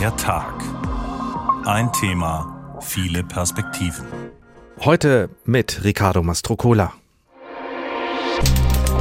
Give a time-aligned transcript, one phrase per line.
[0.00, 0.54] Der Tag.
[1.66, 4.06] Ein Thema, viele Perspektiven.
[4.82, 6.94] Heute mit Riccardo Mastrocola.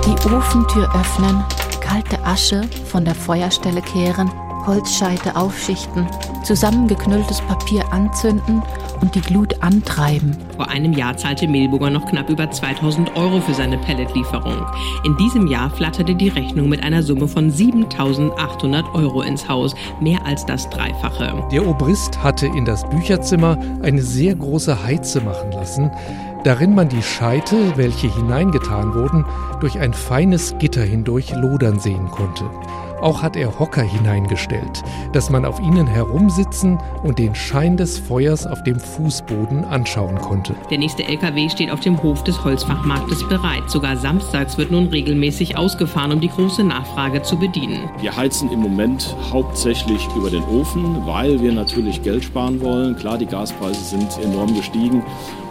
[0.06, 1.42] Die Ofentür öffnen,
[1.80, 4.30] kalte Asche von der Feuerstelle kehren,
[4.68, 6.06] Holzscheite aufschichten,
[6.44, 8.62] zusammengeknülltes Papier anzünden
[9.02, 10.36] und die Glut antreiben.
[10.56, 14.66] Vor einem Jahr zahlte Mehlburger noch knapp über 2000 Euro für seine Pelletlieferung.
[15.04, 20.26] In diesem Jahr flatterte die Rechnung mit einer Summe von 7800 Euro ins Haus, mehr
[20.26, 21.44] als das Dreifache.
[21.52, 25.92] Der Obrist hatte in das Bücherzimmer eine sehr große Heize machen lassen,
[26.44, 29.26] darin man die Scheite, welche hineingetan wurden,
[29.60, 32.46] durch ein feines Gitter hindurch lodern sehen konnte.
[33.02, 38.46] Auch hat er Hocker hineingestellt, dass man auf ihnen herumsitzen und den Schein des Feuers
[38.46, 40.54] auf dem Fußboden anschauen konnte.
[40.70, 43.70] Der nächste LKW steht auf dem Hof des Holzfachmarktes bereit.
[43.70, 47.90] Sogar samstags wird nun regelmäßig ausgefahren, um die große Nachfrage zu bedienen.
[48.02, 52.98] Wir heizen im Moment hauptsächlich über den Ofen, weil wir natürlich Geld sparen wollen.
[52.98, 55.04] Klar, die Gaspreise sind enorm gestiegen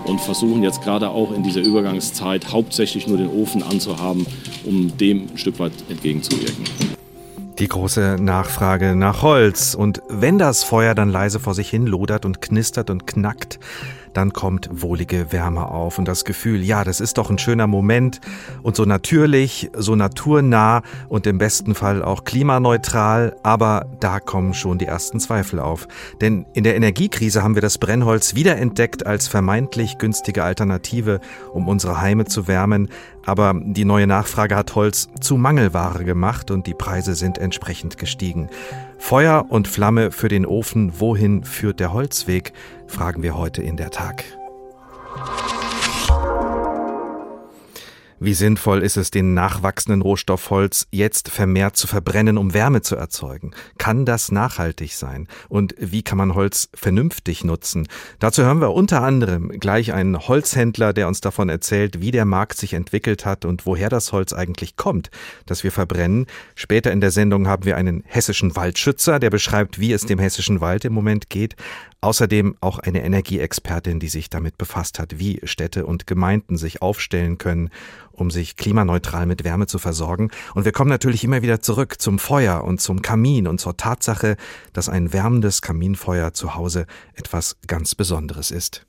[0.05, 4.27] und versuchen jetzt gerade auch in dieser Übergangszeit hauptsächlich nur den Ofen anzuhaben,
[4.65, 6.65] um dem ein Stück weit entgegenzuwirken.
[7.59, 9.75] Die große Nachfrage nach Holz.
[9.75, 13.59] Und wenn das Feuer dann leise vor sich hin lodert und knistert und knackt,
[14.19, 18.21] dann kommt wohlige Wärme auf und das Gefühl, ja, das ist doch ein schöner Moment
[18.65, 24.79] und so natürlich, so naturnah und im besten Fall auch klimaneutral, aber da kommen schon
[24.79, 25.87] die ersten Zweifel auf.
[26.21, 31.21] Denn in der Energiekrise haben wir das Brennholz wiederentdeckt als vermeintlich günstige Alternative,
[31.53, 32.89] um unsere Heime zu wärmen,
[33.25, 38.49] aber die neue Nachfrage hat Holz zu Mangelware gemacht und die Preise sind entsprechend gestiegen.
[38.99, 42.53] Feuer und Flamme für den Ofen, wohin führt der Holzweg,
[42.87, 44.38] fragen wir heute in der Tag.
[48.21, 52.97] Wie sinnvoll ist es, den nachwachsenden Rohstoff Holz jetzt vermehrt zu verbrennen, um Wärme zu
[52.97, 53.53] erzeugen?
[53.79, 55.29] Kann das nachhaltig sein?
[55.49, 57.87] Und wie kann man Holz vernünftig nutzen?
[58.19, 62.59] Dazu hören wir unter anderem gleich einen Holzhändler, der uns davon erzählt, wie der Markt
[62.59, 65.11] sich entwickelt hat und woher das Holz eigentlich kommt,
[65.47, 66.27] das wir verbrennen.
[66.57, 70.61] Später in der Sendung haben wir einen hessischen Waldschützer, der beschreibt, wie es dem hessischen
[70.61, 71.55] Wald im Moment geht.
[72.01, 77.39] Außerdem auch eine Energieexpertin, die sich damit befasst hat, wie Städte und Gemeinden sich aufstellen
[77.39, 77.71] können,
[78.13, 80.31] um sich klimaneutral mit Wärme zu versorgen.
[80.55, 84.37] Und wir kommen natürlich immer wieder zurück zum Feuer und zum Kamin und zur Tatsache,
[84.73, 88.87] dass ein wärmendes Kaminfeuer zu Hause etwas ganz Besonderes ist.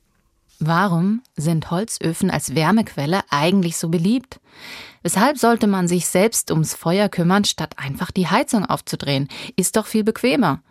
[0.60, 4.40] Warum sind Holzöfen als Wärmequelle eigentlich so beliebt?
[5.02, 9.30] Weshalb sollte man sich selbst ums Feuer kümmern, statt einfach die Heizung aufzudrehen?
[9.56, 10.62] Ist doch viel bequemer.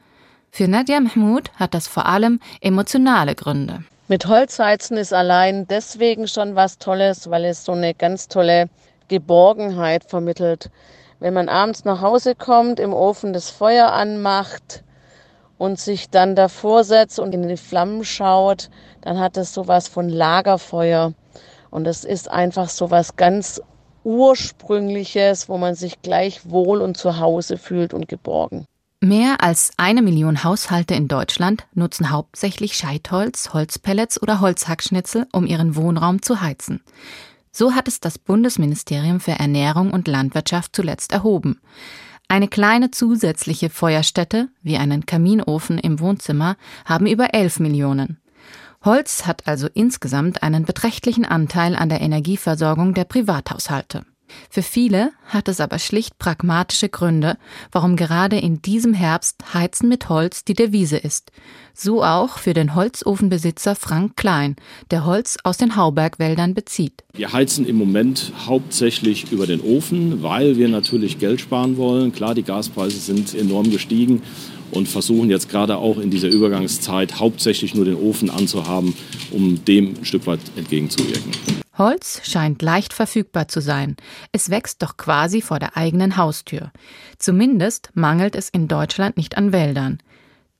[0.51, 3.85] Für Nadja Mahmoud hat das vor allem emotionale Gründe.
[4.09, 8.69] Mit Holzheizen ist allein deswegen schon was Tolles, weil es so eine ganz tolle
[9.09, 10.71] Geborgenheit vermittelt.
[11.21, 14.83] Wenn man abends nach Hause kommt, im Ofen das Feuer anmacht
[15.59, 18.71] und sich dann davor setzt und in die Flammen schaut,
[19.01, 21.13] dann hat es sowas von Lagerfeuer.
[21.71, 23.61] Und es ist einfach so was ganz
[24.05, 28.65] Ursprüngliches, wo man sich gleich wohl und zu Hause fühlt und geborgen.
[29.01, 35.77] Mehr als eine Million Haushalte in Deutschland nutzen hauptsächlich Scheitholz, Holzpellets oder Holzhackschnitzel, um ihren
[35.77, 36.81] Wohnraum zu heizen.
[37.53, 41.61] So hat es das Bundesministerium für Ernährung und Landwirtschaft zuletzt erhoben.
[42.27, 48.19] Eine kleine zusätzliche Feuerstätte, wie einen Kaminofen im Wohnzimmer, haben über 11 Millionen.
[48.85, 54.05] Holz hat also insgesamt einen beträchtlichen Anteil an der Energieversorgung der Privathaushalte.
[54.51, 57.37] Für viele hat es aber schlicht pragmatische Gründe,
[57.73, 61.33] warum gerade in diesem Herbst Heizen mit Holz die Devise ist.
[61.75, 64.57] So auch für den Holzofenbesitzer Frank Klein,
[64.91, 67.05] der Holz aus den Haubergwäldern bezieht.
[67.13, 72.13] Wir heizen im Moment hauptsächlich über den Ofen, weil wir natürlich Geld sparen wollen.
[72.13, 74.23] Klar, die Gaspreise sind enorm gestiegen
[74.71, 78.95] und versuchen jetzt gerade auch in dieser Übergangszeit hauptsächlich nur den Ofen anzuhaben,
[79.31, 81.33] um dem ein Stück weit entgegenzuwirken.
[81.77, 83.97] Holz scheint leicht verfügbar zu sein.
[84.33, 86.73] Es wächst doch quasi vor der eigenen Haustür.
[87.19, 89.99] Zumindest mangelt es in Deutschland nicht an Wäldern.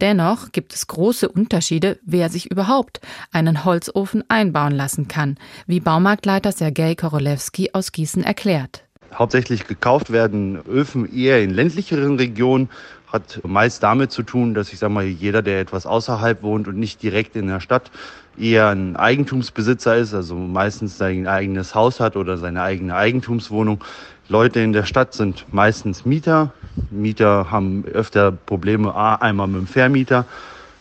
[0.01, 3.01] Dennoch gibt es große Unterschiede, wer sich überhaupt
[3.33, 8.85] einen Holzofen einbauen lassen kann, wie Baumarktleiter Sergei Korolewski aus Gießen erklärt.
[9.13, 12.69] Hauptsächlich gekauft werden Öfen eher in ländlicheren Regionen,
[13.13, 16.79] hat meist damit zu tun, dass ich sage mal, jeder, der etwas außerhalb wohnt und
[16.79, 17.91] nicht direkt in der Stadt,
[18.39, 23.83] eher ein Eigentumsbesitzer ist, also meistens sein eigenes Haus hat oder seine eigene Eigentumswohnung.
[24.29, 26.53] Leute in der Stadt sind meistens Mieter.
[26.91, 30.27] Mieter haben öfter Probleme, einmal mit dem Vermieter,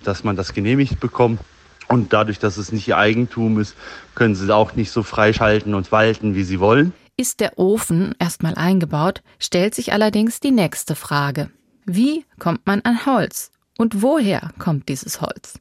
[0.03, 1.39] dass man das genehmigt bekommt.
[1.87, 3.75] Und dadurch, dass es nicht ihr Eigentum ist,
[4.13, 6.93] können sie auch nicht so freischalten und walten, wie sie wollen.
[7.15, 11.49] Ist der Ofen erstmal eingebaut, stellt sich allerdings die nächste Frage.
[11.89, 13.49] Wie kommt man an Holz?
[13.77, 15.59] Und woher kommt dieses Holz?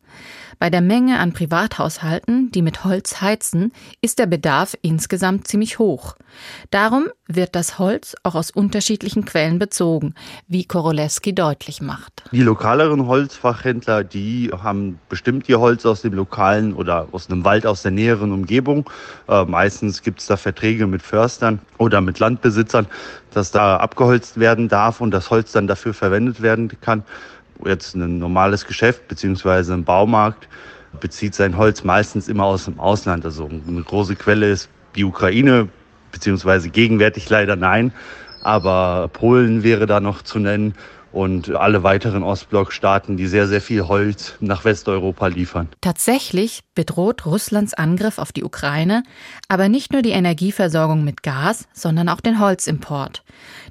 [0.58, 6.16] Bei der Menge an Privathaushalten, die mit Holz heizen, ist der Bedarf insgesamt ziemlich hoch.
[6.70, 10.14] Darum wird das Holz auch aus unterschiedlichen Quellen bezogen,
[10.48, 12.24] wie Koroleski deutlich macht.
[12.32, 17.66] Die lokaleren Holzfachhändler, die haben bestimmt ihr Holz aus dem lokalen oder aus einem Wald
[17.66, 18.88] aus der näheren Umgebung.
[19.28, 22.86] Äh, meistens gibt es da Verträge mit Förstern oder mit Landbesitzern,
[23.34, 27.04] dass da abgeholzt werden darf und das Holz dann dafür verwendet werden kann
[27.64, 30.48] jetzt ein normales Geschäft beziehungsweise ein Baumarkt
[31.00, 33.24] bezieht sein Holz meistens immer aus dem Ausland.
[33.24, 35.68] Also eine große Quelle ist die Ukraine,
[36.12, 37.92] beziehungsweise gegenwärtig leider nein.
[38.42, 40.74] Aber Polen wäre da noch zu nennen
[41.12, 45.68] und alle weiteren Ostblockstaaten, die sehr, sehr viel Holz nach Westeuropa liefern.
[45.80, 49.02] Tatsächlich bedroht Russlands Angriff auf die Ukraine
[49.48, 53.22] aber nicht nur die Energieversorgung mit Gas, sondern auch den Holzimport.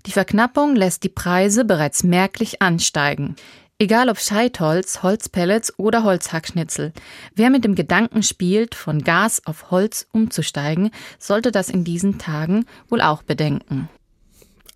[0.05, 3.35] Die Verknappung lässt die Preise bereits merklich ansteigen.
[3.77, 6.93] Egal ob Scheitholz, Holzpellets oder Holzhackschnitzel.
[7.35, 12.65] Wer mit dem Gedanken spielt, von Gas auf Holz umzusteigen, sollte das in diesen Tagen
[12.87, 13.89] wohl auch bedenken.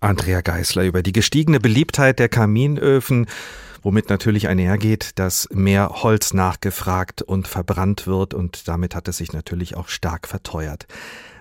[0.00, 3.24] Andrea Geisler über die gestiegene Beliebtheit der Kaminöfen,
[3.82, 9.32] womit natürlich einhergeht, dass mehr Holz nachgefragt und verbrannt wird und damit hat es sich
[9.32, 10.86] natürlich auch stark verteuert.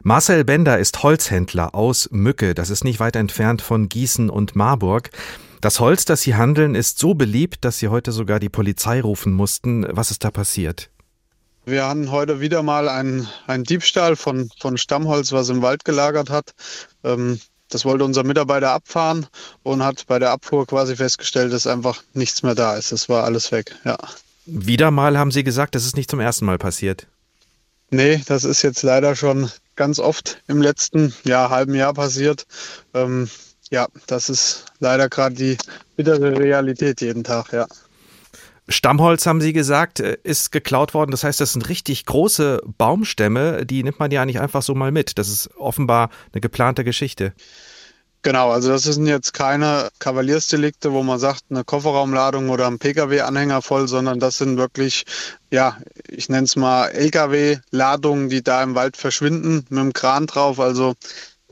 [0.01, 5.09] Marcel Bender ist Holzhändler aus Mücke, das ist nicht weit entfernt von Gießen und Marburg.
[5.61, 9.33] Das Holz, das Sie handeln, ist so beliebt, dass Sie heute sogar die Polizei rufen
[9.33, 9.85] mussten.
[9.89, 10.89] Was ist da passiert?
[11.65, 16.29] Wir hatten heute wieder mal einen, einen Diebstahl von, von Stammholz, was im Wald gelagert
[16.29, 16.53] hat.
[17.03, 19.27] Ähm, das wollte unser Mitarbeiter abfahren
[19.61, 22.91] und hat bei der Abfuhr quasi festgestellt, dass einfach nichts mehr da ist.
[22.93, 23.97] Das war alles weg, ja.
[24.45, 27.05] Wieder mal haben Sie gesagt, das ist nicht zum ersten Mal passiert.
[27.91, 32.45] Nee, das ist jetzt leider schon ganz oft im letzten Jahr, halben Jahr passiert.
[32.93, 33.29] Ähm,
[33.71, 35.57] ja, das ist leider gerade die
[35.95, 37.67] bittere Realität jeden Tag, ja.
[38.69, 41.11] Stammholz, haben Sie gesagt, äh, ist geklaut worden.
[41.11, 43.65] Das heißt, das sind richtig große Baumstämme.
[43.65, 45.17] Die nimmt man ja nicht einfach so mal mit.
[45.17, 47.33] Das ist offenbar eine geplante Geschichte.
[48.21, 53.61] Genau, also das sind jetzt keine Kavaliersdelikte, wo man sagt, eine Kofferraumladung oder ein Pkw-Anhänger
[53.61, 55.05] voll, sondern das sind wirklich,
[55.51, 55.77] ja,
[56.09, 60.59] ich nenne es mal Lkw-Ladungen, die da im Wald verschwinden mit dem Kran drauf.
[60.59, 60.95] Also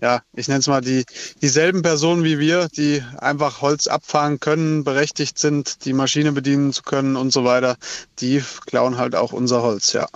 [0.02, 1.06] ja, ich nenne es mal die,
[1.42, 6.84] dieselben Personen wie wir, die einfach Holz abfahren können, berechtigt sind, die Maschine bedienen zu
[6.84, 7.78] können und so weiter,
[8.20, 10.08] die klauen halt auch unser Holz, ja.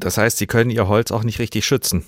[0.00, 2.04] Das heißt, sie können ihr Holz auch nicht richtig schützen.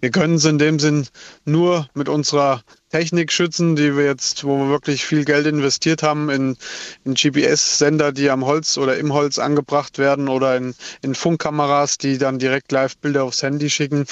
[0.00, 1.06] Wir können es in dem Sinn
[1.44, 6.28] nur mit unserer Technik schützen, die wir jetzt, wo wir wirklich viel Geld investiert haben
[6.30, 6.56] in,
[7.04, 12.18] in GPS-Sender, die am Holz oder im Holz angebracht werden oder in, in Funkkameras, die
[12.18, 14.06] dann direkt Live-Bilder aufs Handy schicken.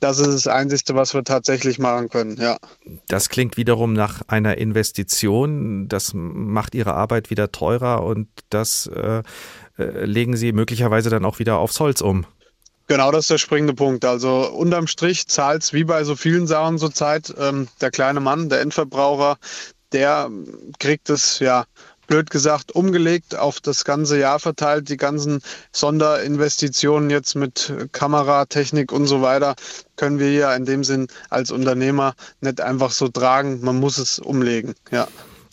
[0.00, 2.56] Das ist das Einzige, was wir tatsächlich machen können, ja.
[3.08, 5.88] Das klingt wiederum nach einer Investition.
[5.88, 9.22] Das macht Ihre Arbeit wieder teurer und das äh,
[9.78, 12.26] äh, legen Sie möglicherweise dann auch wieder aufs Holz um.
[12.86, 14.04] Genau, das ist der springende Punkt.
[14.04, 18.48] Also unterm Strich zahlt es wie bei so vielen Sachen zurzeit ähm, der kleine Mann,
[18.48, 19.36] der Endverbraucher,
[19.92, 20.30] der
[20.78, 21.64] kriegt es ja
[22.08, 24.88] blöd gesagt, umgelegt auf das ganze Jahr verteilt.
[24.88, 25.40] Die ganzen
[25.70, 29.54] Sonderinvestitionen jetzt mit Kameratechnik und so weiter
[29.94, 33.60] können wir ja in dem Sinn als Unternehmer nicht einfach so tragen.
[33.62, 35.06] Man muss es umlegen, ja.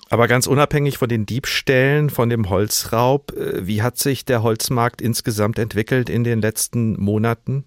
[0.09, 5.01] Aber ganz unabhängig von den Diebstählen, von dem Holzraub, äh, wie hat sich der Holzmarkt
[5.01, 7.65] insgesamt entwickelt in den letzten Monaten?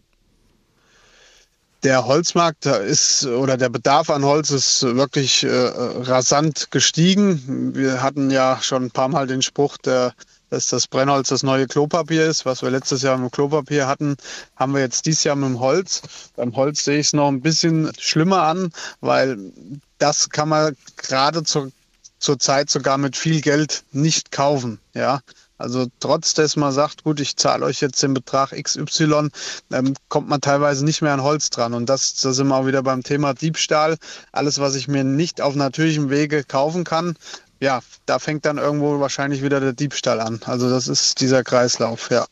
[1.85, 7.73] Der Holzmarkt ist oder der Bedarf an Holz ist wirklich äh, rasant gestiegen.
[7.77, 10.13] Wir hatten ja schon ein paar Mal den Spruch, der,
[10.51, 12.45] dass das Brennholz das neue Klopapier ist.
[12.45, 14.17] Was wir letztes Jahr mit dem Klopapier hatten,
[14.57, 16.03] haben wir jetzt dieses Jahr mit dem Holz.
[16.35, 19.39] Beim Holz sehe ich es noch ein bisschen schlimmer an, weil
[19.99, 21.71] das kann man gerade zur,
[22.19, 24.81] zur Zeit sogar mit viel Geld nicht kaufen.
[24.95, 25.21] Ja,
[25.59, 29.29] also trotz dass man sagt, gut, ich zahle euch jetzt den Betrag XY,
[29.73, 31.75] ähm, kommt man teilweise nicht mehr an Holz dran.
[31.75, 33.97] Und das, da sind wir auch wieder beim Thema Diebstahl.
[34.33, 37.17] Alles, was ich mir nicht auf natürlichem Wege kaufen kann,
[37.61, 40.41] ja, da fängt dann irgendwo wahrscheinlich wieder der Diebstahl an.
[40.45, 42.25] Also das ist dieser Kreislauf, ja.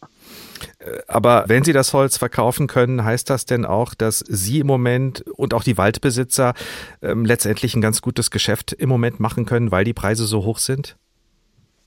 [0.78, 4.66] Äh, aber wenn Sie das Holz verkaufen können, heißt das denn auch, dass Sie im
[4.66, 6.54] Moment und auch die Waldbesitzer
[7.02, 10.58] ähm, letztendlich ein ganz gutes Geschäft im Moment machen können, weil die Preise so hoch
[10.58, 10.96] sind?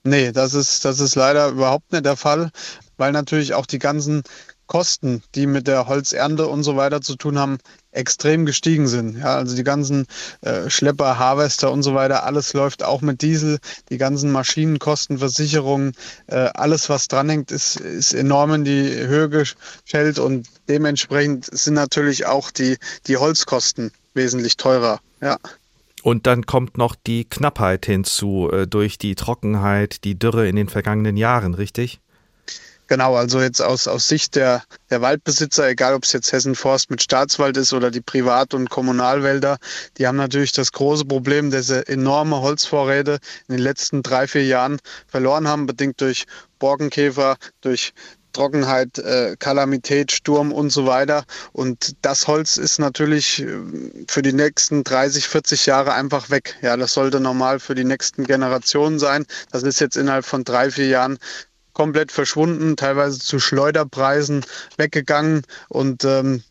[0.03, 2.51] Nee, das ist, das ist leider überhaupt nicht der Fall,
[2.98, 4.24] weil natürlich auch die ganzen
[4.70, 7.58] Kosten, die mit der Holzernte und so weiter zu tun haben,
[7.91, 9.18] extrem gestiegen sind.
[9.18, 10.06] Ja, also die ganzen
[10.41, 13.58] äh, Schlepper, Harvester und so weiter, alles läuft auch mit Diesel.
[13.89, 15.94] Die ganzen Maschinenkosten, Versicherungen,
[16.27, 22.27] äh, alles was dranhängt, ist, ist enorm in die Höhe gestellt und dementsprechend sind natürlich
[22.27, 22.77] auch die,
[23.08, 25.00] die Holzkosten wesentlich teurer.
[25.20, 25.38] Ja.
[26.03, 30.70] Und dann kommt noch die Knappheit hinzu äh, durch die Trockenheit, die Dürre in den
[30.70, 32.00] vergangenen Jahren, richtig?
[32.89, 36.89] Genau, also jetzt aus, aus Sicht der, der Waldbesitzer, egal ob es jetzt Hessen Forst
[36.89, 39.60] mit Staatswald ist oder die Privat- und Kommunalwälder,
[40.00, 44.44] die haben natürlich das große Problem, dass sie enorme Holzvorräte in den letzten drei, vier
[44.44, 46.25] Jahren verloren haben, bedingt durch
[46.58, 47.94] Borkenkäfer, durch
[48.33, 51.25] Trockenheit, äh, Kalamität, Sturm und so weiter.
[51.51, 53.57] Und das Holz ist natürlich äh,
[54.07, 56.55] für die nächsten 30, 40 Jahre einfach weg.
[56.62, 59.25] Ja, das sollte normal für die nächsten Generationen sein.
[59.51, 61.17] Das ist jetzt innerhalb von drei, vier Jahren
[61.74, 64.45] komplett verschwunden, teilweise zu Schleuderpreisen
[64.77, 66.43] weggegangen und ähm,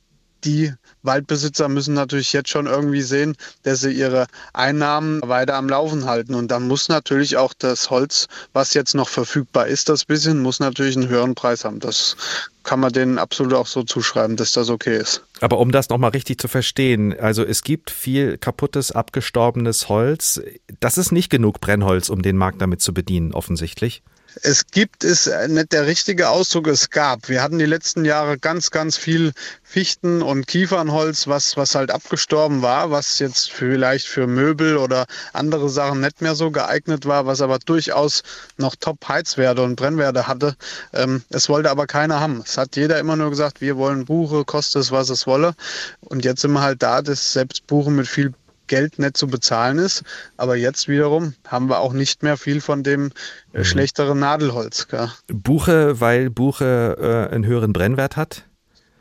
[0.44, 6.04] die Waldbesitzer müssen natürlich jetzt schon irgendwie sehen, dass sie ihre Einnahmen weiter am Laufen
[6.04, 6.34] halten.
[6.34, 10.60] Und dann muss natürlich auch das Holz, was jetzt noch verfügbar ist, das bisschen, muss
[10.60, 11.80] natürlich einen höheren Preis haben.
[11.80, 12.16] Das
[12.64, 15.22] kann man denen absolut auch so zuschreiben, dass das okay ist.
[15.40, 20.42] Aber um das nochmal richtig zu verstehen, also es gibt viel kaputtes, abgestorbenes Holz.
[20.80, 24.02] Das ist nicht genug Brennholz, um den Markt damit zu bedienen, offensichtlich.
[24.42, 27.28] Es gibt ist nicht der richtige Ausdruck, es gab.
[27.28, 32.62] Wir hatten die letzten Jahre ganz, ganz viel Fichten- und Kiefernholz, was, was halt abgestorben
[32.62, 37.40] war, was jetzt vielleicht für Möbel oder andere Sachen nicht mehr so geeignet war, was
[37.40, 38.22] aber durchaus
[38.56, 40.56] noch Top-Heizwerte und Brennwerte hatte.
[40.92, 42.42] Ähm, es wollte aber keiner haben.
[42.44, 45.54] Es hat jeder immer nur gesagt, wir wollen Buche, kostet es, was es wolle.
[46.00, 48.32] Und jetzt sind wir halt da, dass selbst Buche mit viel
[48.68, 50.04] Geld nicht zu bezahlen ist.
[50.36, 53.10] Aber jetzt wiederum haben wir auch nicht mehr viel von dem
[53.52, 53.64] äh, mhm.
[53.64, 54.88] schlechteren Nadelholz.
[54.88, 55.10] Gell?
[55.26, 56.96] Buche, weil Buche
[57.30, 58.44] äh, einen höheren Brennwert hat?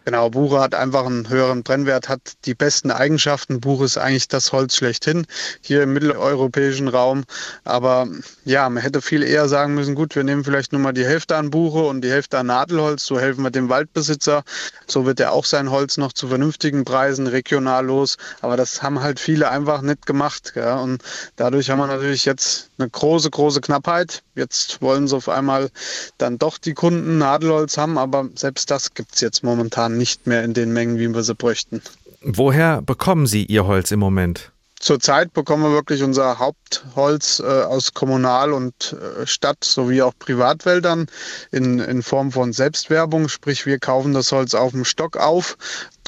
[0.07, 3.59] Genau, Buche hat einfach einen höheren Brennwert, hat die besten Eigenschaften.
[3.59, 5.27] Buche ist eigentlich das Holz schlechthin
[5.59, 7.25] hier im mitteleuropäischen Raum.
[7.65, 8.07] Aber
[8.45, 11.35] ja, man hätte viel eher sagen müssen, gut, wir nehmen vielleicht nur mal die Hälfte
[11.35, 13.03] an Buche und die Hälfte an Nadelholz.
[13.05, 14.45] So helfen wir dem Waldbesitzer.
[14.87, 18.15] So wird er auch sein Holz noch zu vernünftigen Preisen regional los.
[18.39, 20.53] Aber das haben halt viele einfach nicht gemacht.
[20.53, 20.71] Gell?
[20.71, 21.03] Und
[21.35, 24.23] dadurch haben wir natürlich jetzt eine große, große Knappheit.
[24.35, 25.69] Jetzt wollen sie auf einmal
[26.17, 30.43] dann doch die Kunden Nadelholz haben, aber selbst das gibt es jetzt momentan nicht mehr
[30.43, 31.81] in den Mengen, wie wir sie bräuchten.
[32.21, 34.51] Woher bekommen Sie Ihr Holz im Moment?
[34.79, 41.07] Zurzeit bekommen wir wirklich unser Hauptholz äh, aus Kommunal- und äh, Stadt- sowie auch Privatwäldern
[41.51, 43.27] in, in Form von Selbstwerbung.
[43.27, 45.57] Sprich, wir kaufen das Holz auf dem Stock auf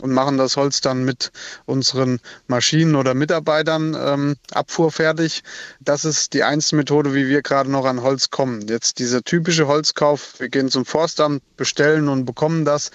[0.04, 1.32] und machen das Holz dann mit
[1.66, 5.42] unseren Maschinen oder Mitarbeitern ähm, abfuhrfertig.
[5.80, 8.68] Das ist die einzige Methode, wie wir gerade noch an Holz kommen.
[8.68, 12.92] Jetzt dieser typische Holzkauf, wir gehen zum Forstamt, bestellen und bekommen das,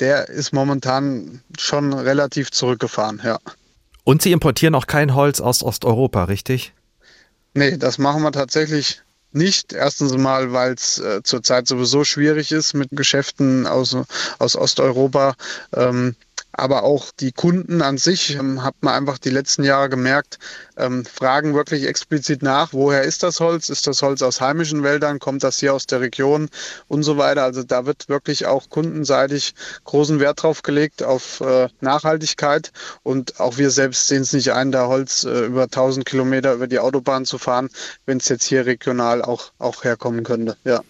[0.00, 3.38] der ist momentan schon relativ zurückgefahren, ja.
[4.04, 6.72] Und Sie importieren auch kein Holz aus Osteuropa, richtig?
[7.54, 9.72] Nee, das machen wir tatsächlich nicht.
[9.72, 13.96] Erstens mal, weil es äh, zurzeit sowieso schwierig ist mit Geschäften aus,
[14.38, 15.34] aus Osteuropa.
[15.74, 16.14] Ähm,
[16.56, 20.38] aber auch die Kunden an sich, ähm, hat man einfach die letzten Jahre gemerkt,
[20.76, 23.68] ähm, fragen wirklich explizit nach, woher ist das Holz?
[23.68, 25.18] Ist das Holz aus heimischen Wäldern?
[25.18, 26.48] Kommt das hier aus der Region
[26.88, 27.44] und so weiter?
[27.44, 32.72] Also da wird wirklich auch kundenseitig großen Wert drauf gelegt auf äh, Nachhaltigkeit
[33.02, 36.66] und auch wir selbst sehen es nicht ein, da Holz äh, über 1000 Kilometer über
[36.66, 37.68] die Autobahn zu fahren,
[38.06, 40.56] wenn es jetzt hier regional auch, auch herkommen könnte.
[40.64, 40.82] Ja.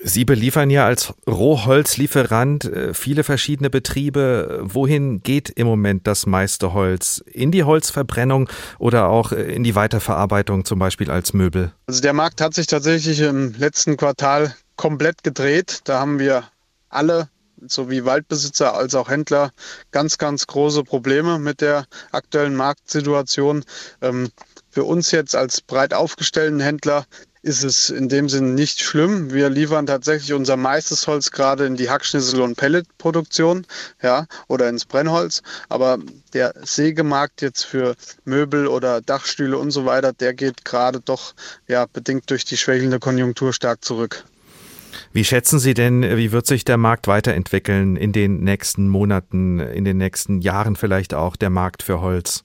[0.00, 4.60] Sie beliefern ja als Rohholzlieferant äh, viele verschiedene Betriebe.
[4.62, 7.22] Wohin geht im Moment das meiste Holz?
[7.26, 11.72] In die Holzverbrennung oder auch äh, in die Weiterverarbeitung, zum Beispiel als Möbel?
[11.86, 15.80] Also der Markt hat sich tatsächlich im letzten Quartal komplett gedreht.
[15.84, 16.44] Da haben wir
[16.88, 17.28] alle
[17.66, 19.50] sowie Waldbesitzer als auch Händler
[19.90, 23.64] ganz, ganz große Probleme mit der aktuellen Marktsituation.
[24.00, 24.30] Ähm,
[24.70, 27.04] für uns jetzt als breit aufgestellten Händler
[27.42, 29.32] ist es in dem Sinn nicht schlimm.
[29.32, 33.66] Wir liefern tatsächlich unser meistes Holz gerade in die Hackschnitzel- und Pelletproduktion,
[34.02, 35.42] ja, oder ins Brennholz.
[35.68, 35.98] Aber
[36.32, 41.34] der Sägemarkt jetzt für Möbel oder Dachstühle und so weiter, der geht gerade doch,
[41.66, 44.24] ja, bedingt durch die schwächelnde Konjunktur stark zurück.
[45.12, 49.84] Wie schätzen Sie denn, wie wird sich der Markt weiterentwickeln in den nächsten Monaten, in
[49.84, 52.44] den nächsten Jahren vielleicht auch der Markt für Holz?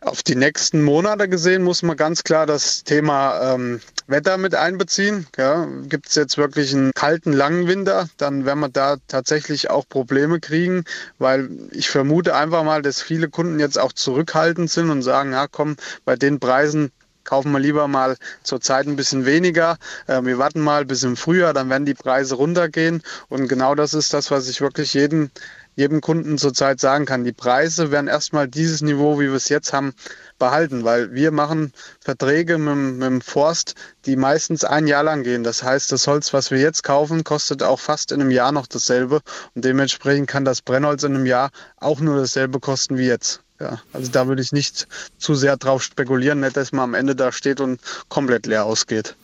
[0.00, 5.26] Auf die nächsten Monate gesehen muss man ganz klar das Thema ähm, Wetter mit einbeziehen.
[5.36, 9.88] Ja, Gibt es jetzt wirklich einen kalten, langen Winter, dann werden wir da tatsächlich auch
[9.88, 10.84] Probleme kriegen,
[11.18, 15.48] weil ich vermute einfach mal, dass viele Kunden jetzt auch zurückhaltend sind und sagen, ja
[15.50, 16.92] komm, bei den Preisen
[17.24, 19.78] kaufen wir lieber mal zur Zeit ein bisschen weniger.
[20.06, 23.02] Äh, wir warten mal bis im Frühjahr, dann werden die Preise runtergehen.
[23.28, 25.30] Und genau das ist das, was ich wirklich jeden
[25.78, 29.72] jedem Kunden zurzeit sagen kann, die Preise werden erstmal dieses Niveau, wie wir es jetzt
[29.72, 29.94] haben,
[30.36, 35.44] behalten, weil wir machen Verträge mit, mit, dem Forst, die meistens ein Jahr lang gehen.
[35.44, 38.66] Das heißt, das Holz, was wir jetzt kaufen, kostet auch fast in einem Jahr noch
[38.66, 39.20] dasselbe
[39.54, 43.40] und dementsprechend kann das Brennholz in einem Jahr auch nur dasselbe kosten wie jetzt.
[43.60, 47.14] Ja, also da würde ich nicht zu sehr drauf spekulieren, nicht, dass man am Ende
[47.14, 49.14] da steht und komplett leer ausgeht.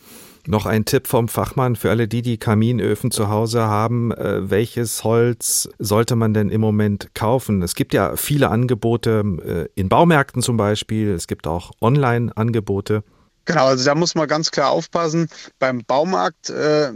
[0.47, 4.11] Noch ein Tipp vom Fachmann für alle die, die Kaminöfen zu Hause haben.
[4.11, 7.63] Äh, welches Holz sollte man denn im Moment kaufen?
[7.63, 11.11] Es gibt ja viele Angebote äh, in Baumärkten zum Beispiel.
[11.11, 13.03] Es gibt auch Online-Angebote.
[13.45, 15.29] Genau, also da muss man ganz klar aufpassen.
[15.59, 16.91] Beim Baumarkt, äh,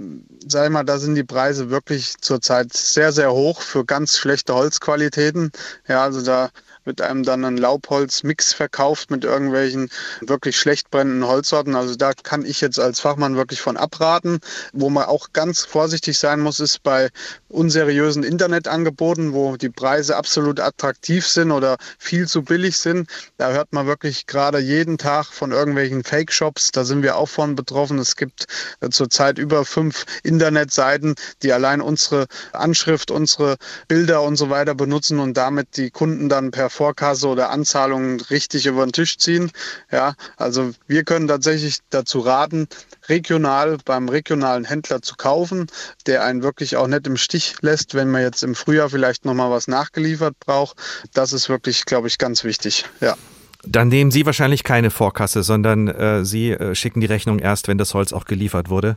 [0.48, 4.56] sag ich mal, da sind die Preise wirklich zurzeit sehr, sehr hoch für ganz schlechte
[4.56, 5.52] Holzqualitäten.
[5.88, 6.50] Ja, also da
[6.90, 9.92] wird einem dann ein Laubholzmix verkauft mit irgendwelchen
[10.22, 11.76] wirklich schlecht brennenden Holzsorten.
[11.76, 14.40] Also da kann ich jetzt als Fachmann wirklich von abraten.
[14.74, 17.10] Wo man auch ganz vorsichtig sein muss, ist bei
[17.48, 23.08] unseriösen Internetangeboten, wo die Preise absolut attraktiv sind oder viel zu billig sind.
[23.38, 26.72] Da hört man wirklich gerade jeden Tag von irgendwelchen Fake-Shops.
[26.72, 28.00] Da sind wir auch von betroffen.
[28.00, 28.48] Es gibt
[28.82, 35.20] äh, zurzeit über fünf Internetseiten, die allein unsere Anschrift, unsere Bilder und so weiter benutzen
[35.20, 39.52] und damit die Kunden dann per Vorkasse oder Anzahlungen richtig über den Tisch ziehen.
[39.92, 42.70] Ja, also wir können tatsächlich dazu raten,
[43.10, 45.68] regional beim regionalen Händler zu kaufen,
[46.06, 49.34] der einen wirklich auch nicht im Stich lässt, wenn man jetzt im Frühjahr vielleicht noch
[49.34, 50.78] mal was nachgeliefert braucht.
[51.14, 52.86] Das ist wirklich, glaube ich, ganz wichtig.
[53.02, 53.18] Ja.
[53.66, 57.78] Dann nehmen Sie wahrscheinlich keine Vorkasse, sondern äh, Sie äh, schicken die Rechnung erst, wenn
[57.78, 58.96] das Holz auch geliefert wurde.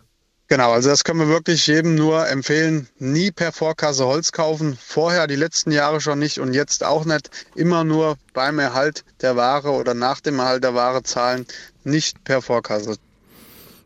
[0.53, 2.87] Genau, also das können wir wirklich jedem nur empfehlen.
[2.99, 4.77] Nie per Vorkasse Holz kaufen.
[4.79, 7.31] Vorher die letzten Jahre schon nicht und jetzt auch nicht.
[7.55, 11.47] Immer nur beim Erhalt der Ware oder nach dem Erhalt der Ware zahlen.
[11.85, 12.99] Nicht per Vorkasse.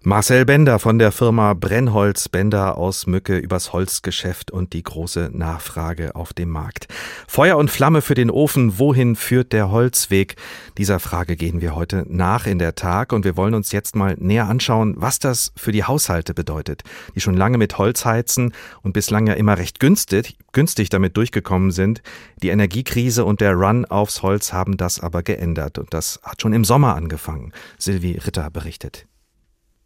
[0.09, 6.15] Marcel Bender von der Firma Brennholz Bender aus Mücke übers Holzgeschäft und die große Nachfrage
[6.15, 6.87] auf dem Markt.
[7.27, 10.37] Feuer und Flamme für den Ofen, wohin führt der Holzweg?
[10.79, 14.15] Dieser Frage gehen wir heute nach in der Tag und wir wollen uns jetzt mal
[14.17, 16.85] näher anschauen, was das für die Haushalte bedeutet,
[17.17, 21.73] die schon lange mit Holz heizen und bislang ja immer recht günstig, günstig damit durchgekommen
[21.73, 22.01] sind.
[22.45, 26.53] Die Energiekrise und der Run aufs Holz haben das aber geändert und das hat schon
[26.53, 27.51] im Sommer angefangen.
[27.77, 29.09] Silvi Ritter berichtet.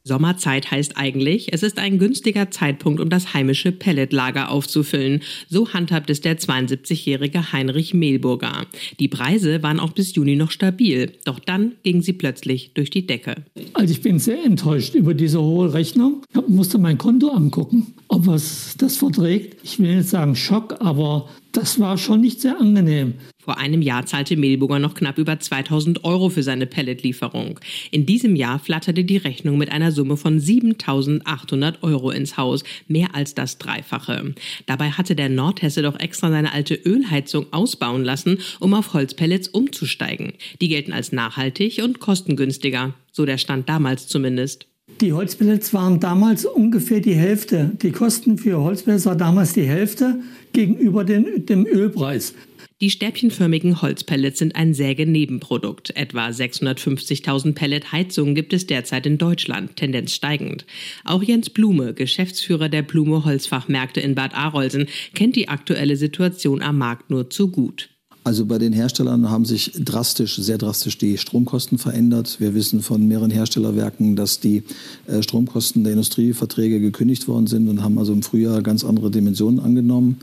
[0.02, 5.21] Sommerzeit heißt eigentlich, es ist ein günstiger Zeitpunkt, um das heimische Pelletlager aufzufüllen.
[5.48, 8.66] So handhabt es der 72-jährige Heinrich Mehlburger.
[8.98, 13.07] Die Preise waren auch bis Juni noch stabil, doch dann gingen sie plötzlich durch die
[13.07, 13.37] Decke.
[13.74, 16.22] Also ich bin sehr enttäuscht über diese hohe Rechnung.
[16.33, 19.59] Ich musste mein Konto angucken, ob es das verträgt.
[19.62, 23.14] Ich will nicht sagen Schock, aber das war schon nicht sehr angenehm.
[23.40, 27.59] Vor einem Jahr zahlte Mehlburger noch knapp über 2000 Euro für seine Pelletlieferung.
[27.90, 33.14] In diesem Jahr flatterte die Rechnung mit einer Summe von 7800 Euro ins Haus, mehr
[33.14, 34.35] als das Dreifache.
[34.66, 40.35] Dabei hatte der Nordhesse doch extra seine alte Ölheizung ausbauen lassen, um auf Holzpellets umzusteigen.
[40.61, 44.66] Die gelten als nachhaltig und kostengünstiger, so der Stand damals zumindest.
[45.00, 47.70] Die Holzpellets waren damals ungefähr die Hälfte.
[47.81, 50.20] Die Kosten für Holzpellets war damals die Hälfte
[50.53, 52.35] gegenüber den, dem Ölpreis.
[52.81, 55.95] Die stäbchenförmigen Holzpellets sind ein Sägenebenprodukt.
[55.97, 60.64] Etwa 650.000 Pelletheizungen gibt es derzeit in Deutschland, Tendenz steigend.
[61.05, 66.79] Auch Jens Blume, Geschäftsführer der Blume Holzfachmärkte in Bad Arolsen, kennt die aktuelle Situation am
[66.79, 67.90] Markt nur zu gut.
[68.22, 72.37] Also bei den Herstellern haben sich drastisch, sehr drastisch die Stromkosten verändert.
[72.38, 74.62] Wir wissen von mehreren Herstellerwerken, dass die
[75.06, 79.59] äh, Stromkosten der Industrieverträge gekündigt worden sind und haben also im Frühjahr ganz andere Dimensionen
[79.59, 80.18] angenommen.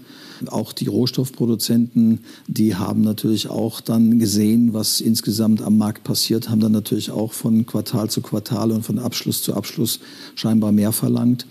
[0.45, 6.59] Auch die Rohstoffproduzenten, die haben natürlich auch dann gesehen, was insgesamt am Markt passiert, haben
[6.59, 9.99] dann natürlich auch von Quartal zu Quartal und von Abschluss zu Abschluss
[10.35, 11.47] scheinbar mehr verlangt.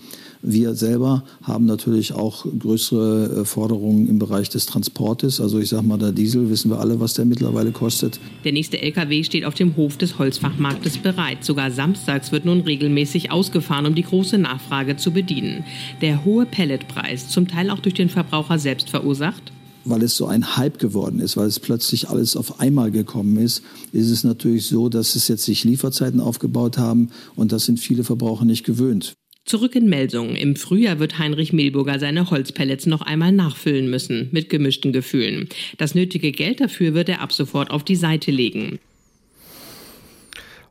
[0.49, 5.41] Wir selber haben natürlich auch größere äh, Forderungen im Bereich des Transportes.
[5.41, 8.17] Also ich sage mal, der Diesel, wissen wir alle, was der mittlerweile kostet.
[8.45, 11.43] Der nächste LKW steht auf dem Hof des Holzfachmarktes bereit.
[11.43, 15.65] Sogar samstags wird nun regelmäßig ausgefahren, um die große Nachfrage zu bedienen.
[16.01, 19.51] Der hohe Pelletpreis, zum Teil auch durch den Verbraucher selbst verursacht,
[19.83, 23.63] weil es so ein Hype geworden ist, weil es plötzlich alles auf einmal gekommen ist,
[23.91, 28.05] ist es natürlich so, dass es jetzt sich Lieferzeiten aufgebaut haben und das sind viele
[28.05, 29.17] Verbraucher nicht gewöhnt.
[29.47, 30.35] Zurück in Melsungen.
[30.35, 35.47] Im Frühjahr wird Heinrich Mehlburger seine Holzpellets noch einmal nachfüllen müssen, mit gemischten Gefühlen.
[35.77, 38.79] Das nötige Geld dafür wird er ab sofort auf die Seite legen.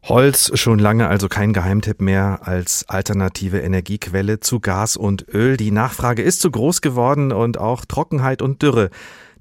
[0.03, 5.57] Holz schon lange also kein Geheimtipp mehr als alternative Energiequelle zu Gas und Öl.
[5.57, 8.91] Die Nachfrage ist zu groß geworden und auch Trockenheit und Dürre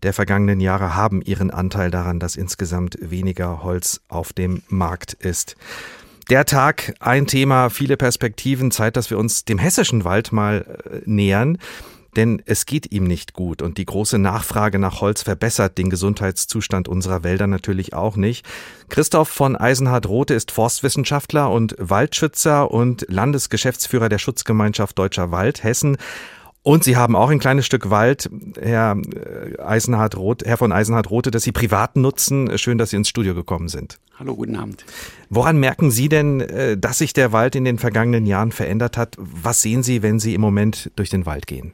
[0.01, 5.55] der vergangenen Jahre haben ihren Anteil daran, dass insgesamt weniger Holz auf dem Markt ist.
[6.29, 11.01] Der Tag, ein Thema, viele Perspektiven, Zeit, dass wir uns dem hessischen Wald mal äh,
[11.05, 11.59] nähern.
[12.15, 16.87] Denn es geht ihm nicht gut und die große Nachfrage nach Holz verbessert den Gesundheitszustand
[16.87, 18.45] unserer Wälder natürlich auch nicht.
[18.87, 25.97] Christoph von Eisenhardt-Rothe ist Forstwissenschaftler und Waldschützer und Landesgeschäftsführer der Schutzgemeinschaft Deutscher Wald Hessen.
[26.65, 28.27] Und Sie haben auch ein kleines Stück Wald,
[28.59, 32.57] Herr äh, Eisenhardt Roth, Herr von Eisenhardt Rothe, das Sie privat nutzen.
[32.57, 33.99] Schön, dass Sie ins Studio gekommen sind.
[34.17, 34.83] Hallo, guten Abend.
[35.29, 39.15] Woran merken Sie denn, äh, dass sich der Wald in den vergangenen Jahren verändert hat?
[39.19, 41.73] Was sehen Sie, wenn Sie im Moment durch den Wald gehen?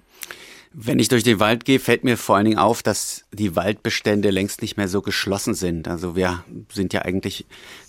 [0.73, 4.29] Wenn ich durch den Wald gehe, fällt mir vor allen Dingen auf, dass die Waldbestände
[4.29, 5.87] längst nicht mehr so geschlossen sind.
[5.87, 7.45] Also wir sind ja eigentlich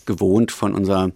[0.06, 1.10] gewohnt von unserer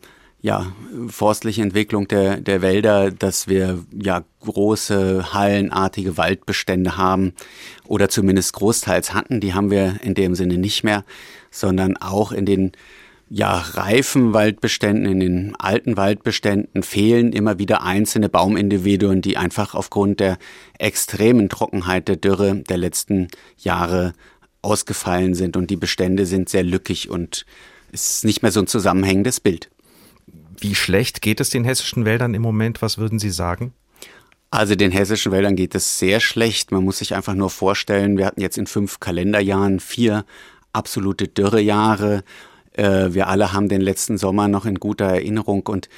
[0.46, 0.72] ja,
[1.08, 7.32] forstliche Entwicklung der, der Wälder, dass wir ja große hallenartige Waldbestände haben
[7.84, 9.40] oder zumindest großteils hatten.
[9.40, 11.04] Die haben wir in dem Sinne nicht mehr,
[11.50, 12.70] sondern auch in den
[13.28, 20.20] ja, reifen Waldbeständen, in den alten Waldbeständen fehlen immer wieder einzelne Baumindividuen, die einfach aufgrund
[20.20, 20.38] der
[20.78, 23.26] extremen Trockenheit der Dürre der letzten
[23.58, 24.12] Jahre
[24.62, 27.46] ausgefallen sind und die Bestände sind sehr lückig und
[27.90, 29.70] es ist nicht mehr so ein zusammenhängendes Bild.
[30.60, 32.82] Wie schlecht geht es den hessischen Wäldern im Moment?
[32.82, 33.72] Was würden Sie sagen?
[34.50, 36.70] Also den hessischen Wäldern geht es sehr schlecht.
[36.70, 40.24] Man muss sich einfach nur vorstellen, wir hatten jetzt in fünf Kalenderjahren vier
[40.72, 42.22] absolute Dürrejahre.
[42.72, 45.88] Äh, wir alle haben den letzten Sommer noch in guter Erinnerung und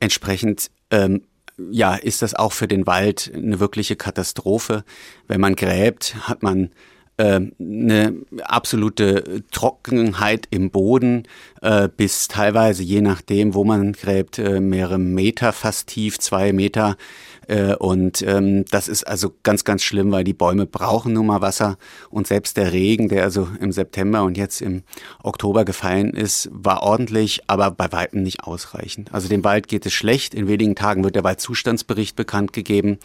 [0.00, 1.22] entsprechend ähm,
[1.70, 4.84] ja, ist das auch für den Wald eine wirkliche Katastrophe.
[5.26, 6.70] Wenn man gräbt, hat man
[7.18, 11.24] eine absolute Trockenheit im Boden
[11.62, 16.96] äh, bis teilweise, je nachdem, wo man gräbt, äh, mehrere Meter fast tief, zwei Meter
[17.48, 21.40] äh, und ähm, das ist also ganz, ganz schlimm, weil die Bäume brauchen nun mal
[21.40, 21.78] Wasser.
[22.10, 24.82] Und selbst der Regen, der also im September und jetzt im
[25.22, 29.12] Oktober gefallen ist, war ordentlich, aber bei weitem nicht ausreichend.
[29.12, 30.34] Also dem Wald geht es schlecht.
[30.34, 32.98] In wenigen Tagen wird der Waldzustandsbericht bekannt gegeben.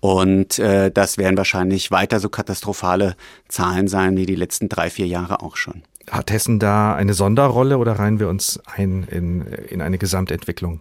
[0.00, 3.16] Und äh, das werden wahrscheinlich weiter so katastrophale
[3.48, 5.82] Zahlen sein wie die letzten drei, vier Jahre auch schon.
[6.10, 10.80] Hat Hessen da eine Sonderrolle oder reihen wir uns ein in, in eine Gesamtentwicklung?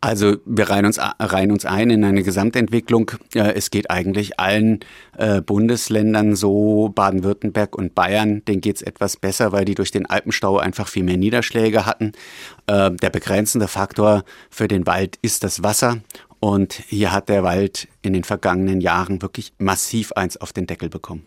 [0.00, 3.10] Also wir reihen uns, reihen uns ein in eine Gesamtentwicklung.
[3.34, 4.80] Es geht eigentlich allen
[5.16, 10.58] äh, Bundesländern so, Baden-Württemberg und Bayern, denen geht's etwas besser, weil die durch den Alpenstau
[10.58, 12.12] einfach viel mehr Niederschläge hatten.
[12.68, 15.98] Äh, der begrenzende Faktor für den Wald ist das Wasser.
[16.38, 20.88] Und hier hat der Wald in den vergangenen Jahren wirklich massiv eins auf den Deckel
[20.88, 21.26] bekommen.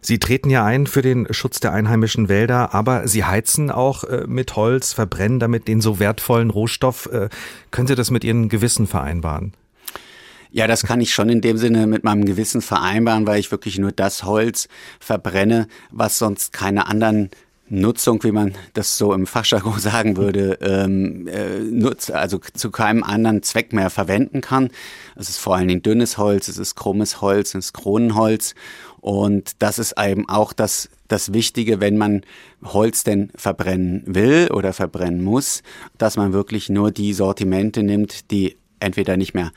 [0.00, 4.24] Sie treten ja ein für den Schutz der einheimischen Wälder, aber Sie heizen auch äh,
[4.26, 7.06] mit Holz, verbrennen damit den so wertvollen Rohstoff.
[7.12, 7.28] Äh,
[7.70, 9.52] können Sie das mit Ihrem Gewissen vereinbaren?
[10.50, 13.78] Ja, das kann ich schon in dem Sinne mit meinem Gewissen vereinbaren, weil ich wirklich
[13.78, 17.30] nur das Holz verbrenne, was sonst keine anderen
[17.70, 23.02] Nutzung, wie man das so im Fachjargon sagen würde, ähm, äh, nutzt, also zu keinem
[23.04, 24.70] anderen Zweck mehr verwenden kann.
[25.16, 28.54] Es ist vor allen Dingen dünnes Holz, es ist krummes Holz, es ist Kronenholz
[29.00, 32.22] und das ist eben auch das, das Wichtige, wenn man
[32.64, 35.62] Holz denn verbrennen will oder verbrennen muss,
[35.96, 39.52] dass man wirklich nur die Sortimente nimmt, die entweder nicht mehr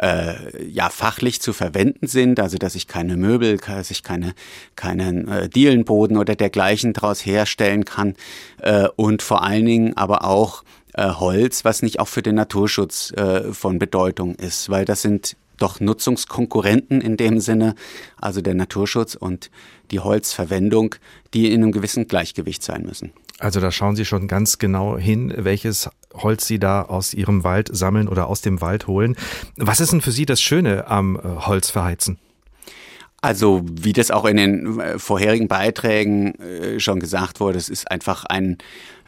[0.00, 4.34] äh, ja fachlich zu verwenden sind, also dass ich keine Möbel, dass ich keine
[4.76, 8.14] keinen äh, Dielenboden oder dergleichen daraus herstellen kann
[8.62, 13.12] äh, und vor allen Dingen aber auch äh, Holz, was nicht auch für den Naturschutz
[13.12, 17.74] äh, von Bedeutung ist, weil das sind doch Nutzungskonkurrenten in dem Sinne,
[18.20, 19.50] also der Naturschutz und
[19.90, 20.94] die Holzverwendung,
[21.32, 23.12] die in einem gewissen Gleichgewicht sein müssen.
[23.38, 27.68] Also da schauen Sie schon ganz genau hin, welches Holz Sie da aus Ihrem Wald
[27.72, 29.16] sammeln oder aus dem Wald holen.
[29.56, 32.18] Was ist denn für Sie das Schöne am äh, Holzverheizen?
[33.24, 37.90] Also wie das auch in den äh, vorherigen Beiträgen äh, schon gesagt wurde, es ist
[37.90, 38.58] einfach ein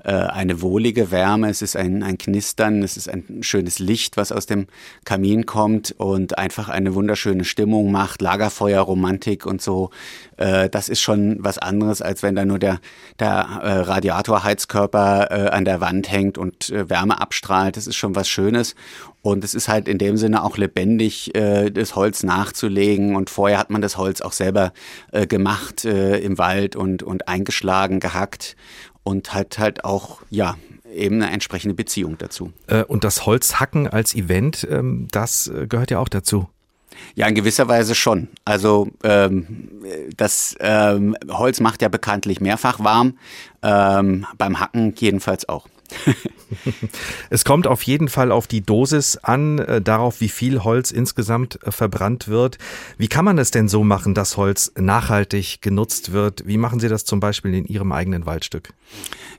[0.07, 4.31] äh, eine wohlige Wärme, es ist ein, ein Knistern, es ist ein schönes Licht, was
[4.31, 4.69] aus dem
[5.05, 9.91] Kamin kommt und einfach eine wunderschöne Stimmung macht, Lagerfeuer, Romantik und so.
[10.37, 12.79] Äh, das ist schon was anderes, als wenn da nur der,
[13.19, 17.77] der äh, Radiatorheizkörper an der Wand hängt und Wärme abstrahlt.
[17.77, 18.75] Das ist schon was Schönes.
[19.23, 23.17] Und es ist halt in dem Sinne auch lebendig, das Holz nachzulegen.
[23.17, 24.73] Und vorher hat man das Holz auch selber
[25.29, 28.57] gemacht im Wald und, und eingeschlagen, gehackt
[29.07, 30.57] und hat halt auch, ja,
[30.93, 32.53] eben eine entsprechende Beziehung dazu.
[32.67, 36.49] Äh, und das Holzhacken als Event, ähm, das äh, gehört ja auch dazu.
[37.15, 38.29] Ja, in gewisser Weise schon.
[38.45, 39.71] Also ähm,
[40.17, 43.17] das ähm, Holz macht ja bekanntlich mehrfach warm,
[43.63, 45.69] ähm, beim Hacken jedenfalls auch.
[47.31, 51.59] es kommt auf jeden Fall auf die Dosis an, äh, darauf, wie viel Holz insgesamt
[51.63, 52.59] äh, verbrannt wird.
[52.99, 56.47] Wie kann man es denn so machen, dass Holz nachhaltig genutzt wird?
[56.47, 58.73] Wie machen Sie das zum Beispiel in Ihrem eigenen Waldstück?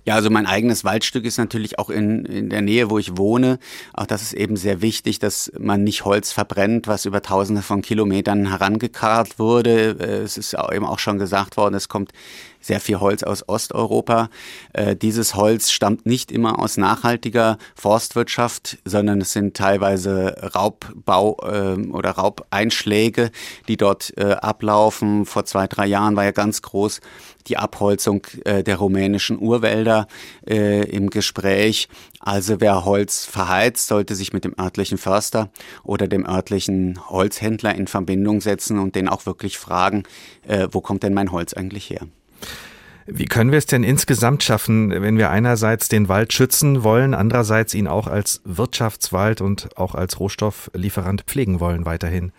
[0.05, 3.59] Ja, also mein eigenes Waldstück ist natürlich auch in, in der Nähe, wo ich wohne.
[3.93, 7.81] Auch das ist eben sehr wichtig, dass man nicht Holz verbrennt, was über tausende von
[7.81, 9.97] Kilometern herangekarrt wurde.
[9.99, 12.11] Äh, es ist eben auch schon gesagt worden, es kommt
[12.59, 14.29] sehr viel Holz aus Osteuropa.
[14.73, 21.37] Äh, dieses Holz stammt nicht immer aus nach nachhaltiger Forstwirtschaft, sondern es sind teilweise Raubbau
[21.43, 23.31] äh, oder Raubeinschläge,
[23.67, 25.25] die dort äh, ablaufen.
[25.25, 27.01] Vor zwei, drei Jahren war ja ganz groß
[27.47, 30.07] die Abholzung äh, der rumänischen Urwälder
[30.47, 31.87] äh, im Gespräch.
[32.19, 35.49] Also wer Holz verheizt, sollte sich mit dem örtlichen Förster
[35.83, 40.03] oder dem örtlichen Holzhändler in Verbindung setzen und den auch wirklich fragen,
[40.47, 42.07] äh, wo kommt denn mein Holz eigentlich her?
[43.05, 47.73] Wie können wir es denn insgesamt schaffen, wenn wir einerseits den Wald schützen wollen, andererseits
[47.73, 52.33] ihn auch als Wirtschaftswald und auch als Rohstofflieferant pflegen wollen weiterhin?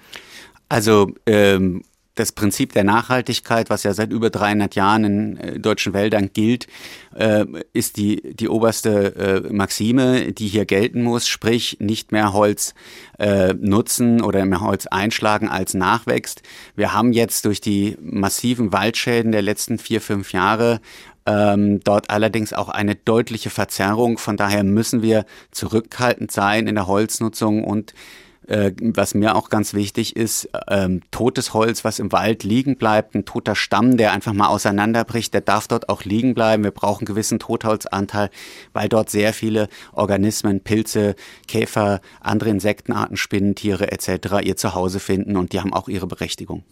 [0.69, 1.83] Also ähm,
[2.19, 6.67] das Prinzip der Nachhaltigkeit, was ja seit über 300 Jahren in äh, deutschen Wäldern gilt,
[7.15, 12.75] äh, ist die, die oberste äh, Maxime, die hier gelten muss, sprich nicht mehr Holz
[13.61, 16.43] nutzen oder mehr Holz einschlagen als nachwächst.
[16.77, 20.81] Wir haben jetzt durch die massiven Waldschäden der letzten vier, fünf Jahre
[21.29, 24.17] ähm, dort allerdings auch eine deutliche Verzerrung.
[24.17, 27.93] Von daher müssen wir zurückhaltend sein in der Holznutzung und
[28.49, 33.15] äh, was mir auch ganz wichtig ist, ähm, totes Holz, was im Wald liegen bleibt,
[33.15, 36.65] ein toter Stamm, der einfach mal auseinanderbricht, der darf dort auch liegen bleiben.
[36.65, 38.31] Wir brauchen einen gewissen Totholzanteil,
[38.73, 41.15] weil dort sehr viele Organismen, Pilze,
[41.47, 44.43] Käfer, andere Insektenarten, Spinnentiere etc.
[44.43, 46.65] ihr Zuhause finden und die haben auch ihre Berechtigung.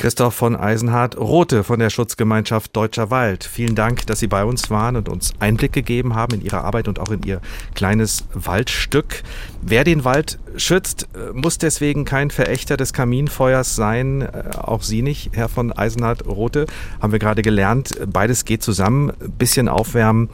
[0.00, 3.44] Christoph von Eisenhardt-Rote von der Schutzgemeinschaft Deutscher Wald.
[3.44, 6.88] Vielen Dank, dass Sie bei uns waren und uns Einblick gegeben haben in Ihre Arbeit
[6.88, 7.42] und auch in Ihr
[7.74, 9.22] kleines Waldstück.
[9.60, 14.22] Wer den Wald schützt, muss deswegen kein Verächter des Kaminfeuers sein.
[14.22, 16.64] Äh, auch Sie nicht, Herr von Eisenhardt-Rote.
[17.02, 17.90] Haben wir gerade gelernt.
[18.10, 19.12] Beides geht zusammen.
[19.36, 20.30] Bisschen aufwärmen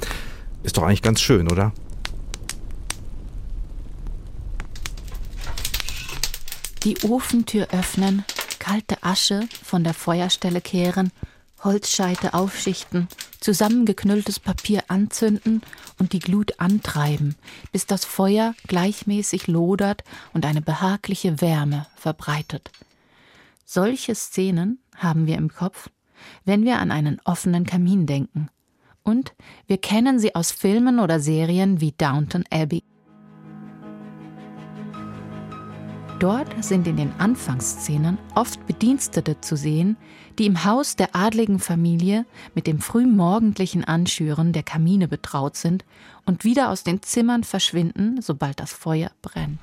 [0.63, 1.73] ist doch eigentlich ganz schön, oder?
[6.85, 8.25] Die Ofentür öffnen
[8.67, 11.13] kalte Asche von der Feuerstelle kehren,
[11.63, 13.07] Holzscheite aufschichten,
[13.39, 15.63] zusammengeknülltes Papier anzünden
[16.01, 17.37] und die Glut antreiben,
[17.71, 20.03] bis das Feuer gleichmäßig lodert
[20.33, 22.73] und eine behagliche Wärme verbreitet.
[23.65, 25.89] Solche Szenen haben wir im Kopf,
[26.45, 28.49] wenn wir an einen offenen Kamin denken.
[29.05, 29.33] Und
[29.69, 32.83] wir kennen sie aus Filmen oder Serien wie Downton Abbey.
[36.19, 39.99] Dort sind in den Anfangsszenen oft Bedienstete zu sehen,
[40.39, 42.25] die im Haus der adligen Familie
[42.55, 45.85] mit dem frühmorgendlichen Anschüren der Kamine betraut sind
[46.25, 49.61] und wieder aus den Zimmern verschwinden, sobald das Feuer brennt.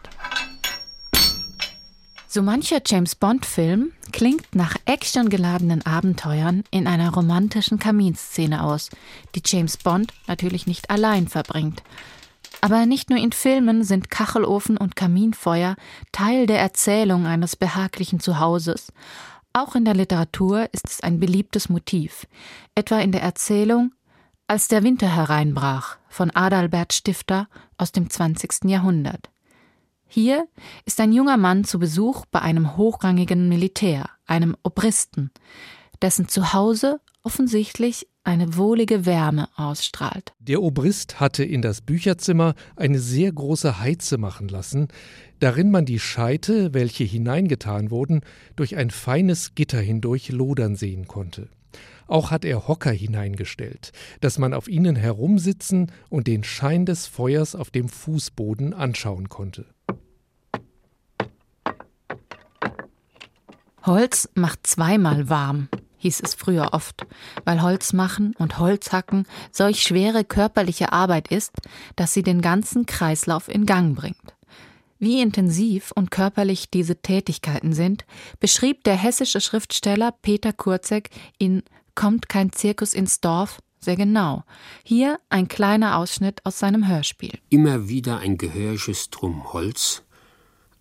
[2.28, 8.92] So mancher James Bond-Film klingt nach actiongeladenen Abenteuern in einer romantischen Kaminszene aus,
[9.34, 11.82] die James Bond natürlich nicht allein verbringt,
[12.64, 15.76] aber nicht nur in Filmen sind Kachelofen und Kaminfeuer
[16.14, 18.94] Teil der Erzählung eines behaglichen Zuhauses.
[19.52, 22.26] Auch in der Literatur ist es ein beliebtes Motiv,
[22.74, 23.92] etwa in der Erzählung
[24.48, 28.70] Als der Winter hereinbrach von Adalbert Stifter aus dem 20.
[28.70, 29.30] Jahrhundert.
[30.08, 30.48] Hier
[30.86, 35.32] ist ein junger Mann zu Besuch bei einem hochrangigen Militär, einem Obristen,
[36.02, 40.34] dessen Zuhause offensichtlich eine wohlige Wärme ausstrahlt.
[40.40, 44.88] Der Obrist hatte in das Bücherzimmer eine sehr große Heize machen lassen,
[45.40, 48.22] darin man die Scheite, welche hineingetan wurden,
[48.56, 51.50] durch ein feines Gitter hindurch lodern sehen konnte.
[52.08, 57.56] Auch hat er Hocker hineingestellt, dass man auf ihnen herumsitzen und den Schein des Feuers
[57.56, 59.66] auf dem Fußboden anschauen konnte.
[63.86, 65.68] Holz macht zweimal warm,
[66.04, 67.06] hieß es früher oft,
[67.46, 71.52] weil Holz machen und Holzhacken solch schwere körperliche Arbeit ist,
[71.96, 74.36] dass sie den ganzen Kreislauf in Gang bringt.
[75.00, 78.06] Wie intensiv und körperlich diese Tätigkeiten sind,
[78.40, 81.64] beschrieb der hessische Schriftsteller Peter Kurzek in
[81.96, 84.44] Kommt kein Zirkus ins Dorf sehr genau.
[84.84, 87.38] Hier ein kleiner Ausschnitt aus seinem Hörspiel.
[87.50, 90.04] Immer wieder ein gehöriges Drum Holz,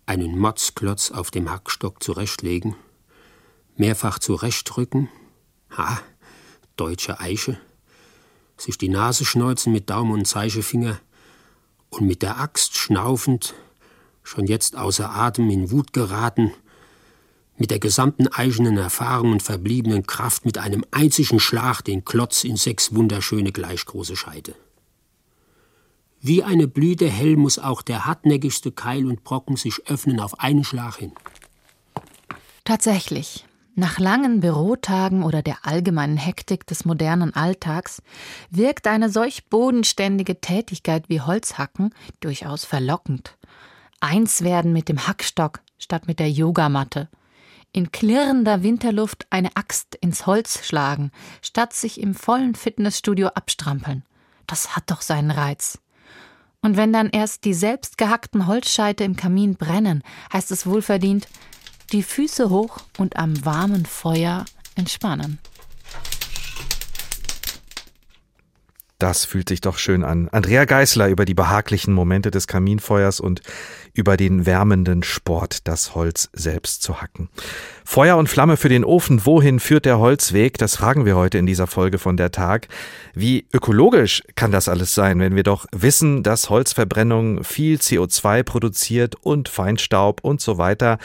[0.05, 2.75] einen Motzklotz auf dem Hackstock zurechtlegen,
[3.75, 5.09] mehrfach zurechtrücken,
[5.75, 5.99] ha,
[6.75, 7.59] deutsche Eiche,
[8.57, 10.99] sich die Nase schneuzen mit Daumen und Zeigefinger
[11.89, 13.53] und mit der Axt schnaufend,
[14.23, 16.51] schon jetzt außer Atem in Wut geraten,
[17.57, 22.57] mit der gesamten eichenen Erfahrung und verbliebenen Kraft mit einem einzigen Schlag den Klotz in
[22.57, 24.55] sechs wunderschöne gleichgroße Scheite.
[26.19, 30.63] Wie eine Blüte hell muss auch der hartnäckigste Keil und Brocken sich öffnen auf einen
[30.63, 31.11] Schlag hin.
[32.63, 38.01] Tatsächlich, nach langen Bürotagen oder der allgemeinen Hektik des modernen Alltags
[38.49, 43.37] wirkt eine solch bodenständige Tätigkeit wie Holzhacken durchaus verlockend.
[43.99, 47.09] Eins werden mit dem Hackstock statt mit der Yogamatte.
[47.71, 54.03] In klirrender Winterluft eine Axt ins Holz schlagen, statt sich im vollen Fitnessstudio abstrampeln.
[54.45, 55.79] Das hat doch seinen Reiz.
[56.61, 61.27] Und wenn dann erst die selbst gehackten Holzscheite im Kamin brennen, heißt es wohlverdient,
[61.91, 65.39] die Füße hoch und am warmen Feuer entspannen.
[69.03, 70.29] Das fühlt sich doch schön an.
[70.31, 73.41] Andrea Geißler über die behaglichen Momente des Kaminfeuers und
[73.93, 77.27] über den wärmenden Sport, das Holz selbst zu hacken.
[77.83, 80.57] Feuer und Flamme für den Ofen, wohin führt der Holzweg?
[80.57, 82.69] Das fragen wir heute in dieser Folge von der Tag.
[83.13, 89.15] Wie ökologisch kann das alles sein, wenn wir doch wissen, dass Holzverbrennung viel CO2 produziert
[89.19, 90.97] und Feinstaub und so weiter?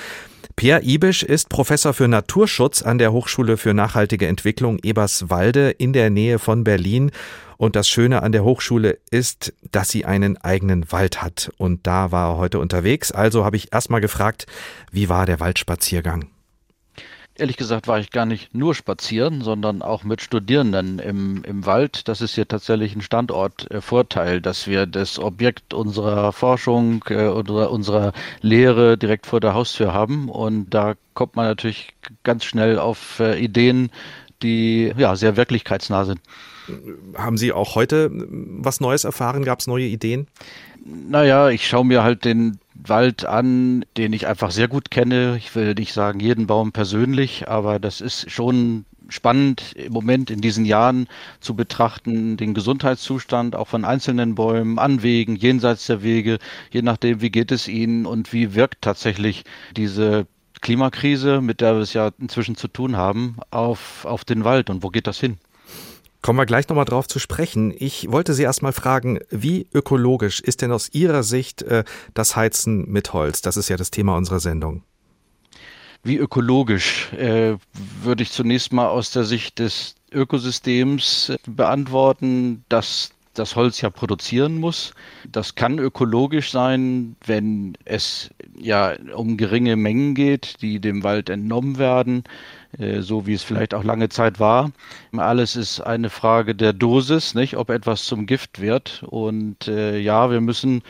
[0.59, 6.11] Pierre Ibisch ist Professor für Naturschutz an der Hochschule für nachhaltige Entwicklung Eberswalde in der
[6.11, 7.13] Nähe von Berlin.
[7.59, 11.53] Und das Schöne an der Hochschule ist, dass sie einen eigenen Wald hat.
[11.59, 13.13] Und da war er heute unterwegs.
[13.13, 14.47] Also habe ich erstmal gefragt,
[14.91, 16.27] wie war der Waldspaziergang?
[17.39, 22.09] Ehrlich gesagt war ich gar nicht nur spazieren, sondern auch mit Studierenden im, im Wald.
[22.09, 28.13] Das ist hier tatsächlich ein Standortvorteil, dass wir das Objekt unserer Forschung äh, oder unserer
[28.41, 30.29] Lehre direkt vor der Haustür haben.
[30.29, 33.93] Und da kommt man natürlich ganz schnell auf äh, Ideen,
[34.43, 36.21] die ja sehr wirklichkeitsnah sind.
[37.17, 39.45] Haben Sie auch heute was Neues erfahren?
[39.45, 40.27] Gab es neue Ideen?
[40.85, 45.37] Naja, ich schaue mir halt den Wald an, den ich einfach sehr gut kenne.
[45.37, 50.41] Ich will nicht sagen jeden Baum persönlich, aber das ist schon spannend im Moment in
[50.41, 51.09] diesen Jahren
[51.41, 56.39] zu betrachten, den Gesundheitszustand auch von einzelnen Bäumen, an Wegen, jenseits der Wege,
[56.71, 59.45] je nachdem, wie geht es ihnen und wie wirkt tatsächlich
[59.77, 60.27] diese
[60.61, 64.83] Klimakrise, mit der wir es ja inzwischen zu tun haben, auf, auf den Wald und
[64.83, 65.39] wo geht das hin?
[66.21, 67.73] Kommen wir gleich nochmal drauf zu sprechen.
[67.77, 72.91] Ich wollte Sie erstmal fragen, wie ökologisch ist denn aus Ihrer Sicht äh, das Heizen
[72.91, 73.41] mit Holz?
[73.41, 74.83] Das ist ja das Thema unserer Sendung.
[76.03, 77.57] Wie ökologisch äh,
[78.03, 83.91] würde ich zunächst mal aus der Sicht des Ökosystems äh, beantworten, dass das Holz ja
[83.91, 84.95] produzieren muss.
[85.31, 91.79] Das kann ökologisch sein, wenn es ja um geringe Mengen geht, die dem Wald entnommen
[91.79, 92.25] werden.
[92.77, 94.71] Äh, so wie es vielleicht auch lange Zeit war.
[95.17, 99.03] Alles ist eine Frage der Dosis, nicht, ob etwas zum Gift wird.
[99.05, 100.83] Und äh, ja, wir müssen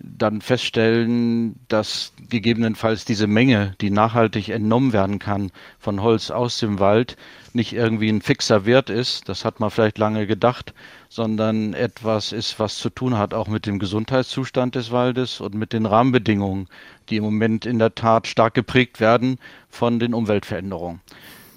[0.00, 6.78] dann feststellen, dass gegebenenfalls diese Menge, die nachhaltig entnommen werden kann von Holz aus dem
[6.78, 7.16] Wald,
[7.52, 10.74] nicht irgendwie ein fixer Wert ist, das hat man vielleicht lange gedacht,
[11.08, 15.72] sondern etwas ist, was zu tun hat auch mit dem Gesundheitszustand des Waldes und mit
[15.72, 16.68] den Rahmenbedingungen,
[17.10, 19.38] die im Moment in der Tat stark geprägt werden
[19.68, 21.00] von den Umweltveränderungen.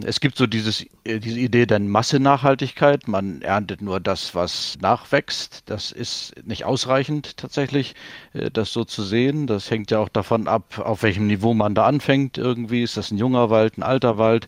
[0.03, 3.07] Es gibt so dieses, äh, diese Idee der Massenachhaltigkeit.
[3.07, 5.63] Man erntet nur das, was nachwächst.
[5.65, 7.95] Das ist nicht ausreichend tatsächlich,
[8.33, 9.47] äh, das so zu sehen.
[9.47, 12.37] Das hängt ja auch davon ab, auf welchem Niveau man da anfängt.
[12.37, 14.47] Irgendwie ist das ein junger Wald, ein alter Wald.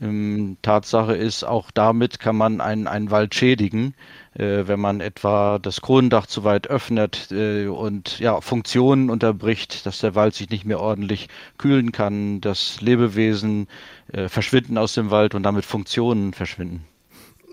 [0.00, 3.94] Ähm, Tatsache ist, auch damit kann man einen, einen Wald schädigen,
[4.36, 10.14] wenn man etwa das Kronendach zu weit öffnet äh, und ja, Funktionen unterbricht, dass der
[10.14, 13.68] Wald sich nicht mehr ordentlich kühlen kann, dass Lebewesen
[14.12, 16.84] äh, verschwinden aus dem Wald und damit Funktionen verschwinden.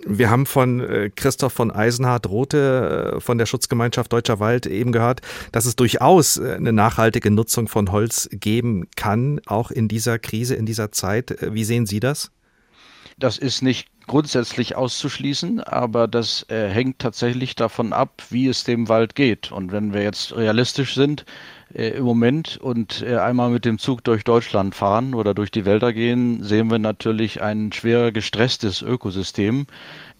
[0.05, 5.21] Wir haben von äh, Christoph von Eisenhardt-Rothe äh, von der Schutzgemeinschaft Deutscher Wald eben gehört,
[5.51, 10.55] dass es durchaus äh, eine nachhaltige Nutzung von Holz geben kann, auch in dieser Krise,
[10.55, 11.37] in dieser Zeit.
[11.41, 12.31] Wie sehen Sie das?
[13.19, 18.89] Das ist nicht grundsätzlich auszuschließen, aber das äh, hängt tatsächlich davon ab, wie es dem
[18.89, 19.51] Wald geht.
[19.51, 21.25] Und wenn wir jetzt realistisch sind,
[21.73, 25.65] äh, im Moment und äh, einmal mit dem Zug durch Deutschland fahren oder durch die
[25.65, 29.67] Wälder gehen, sehen wir natürlich ein schwer gestresstes Ökosystem.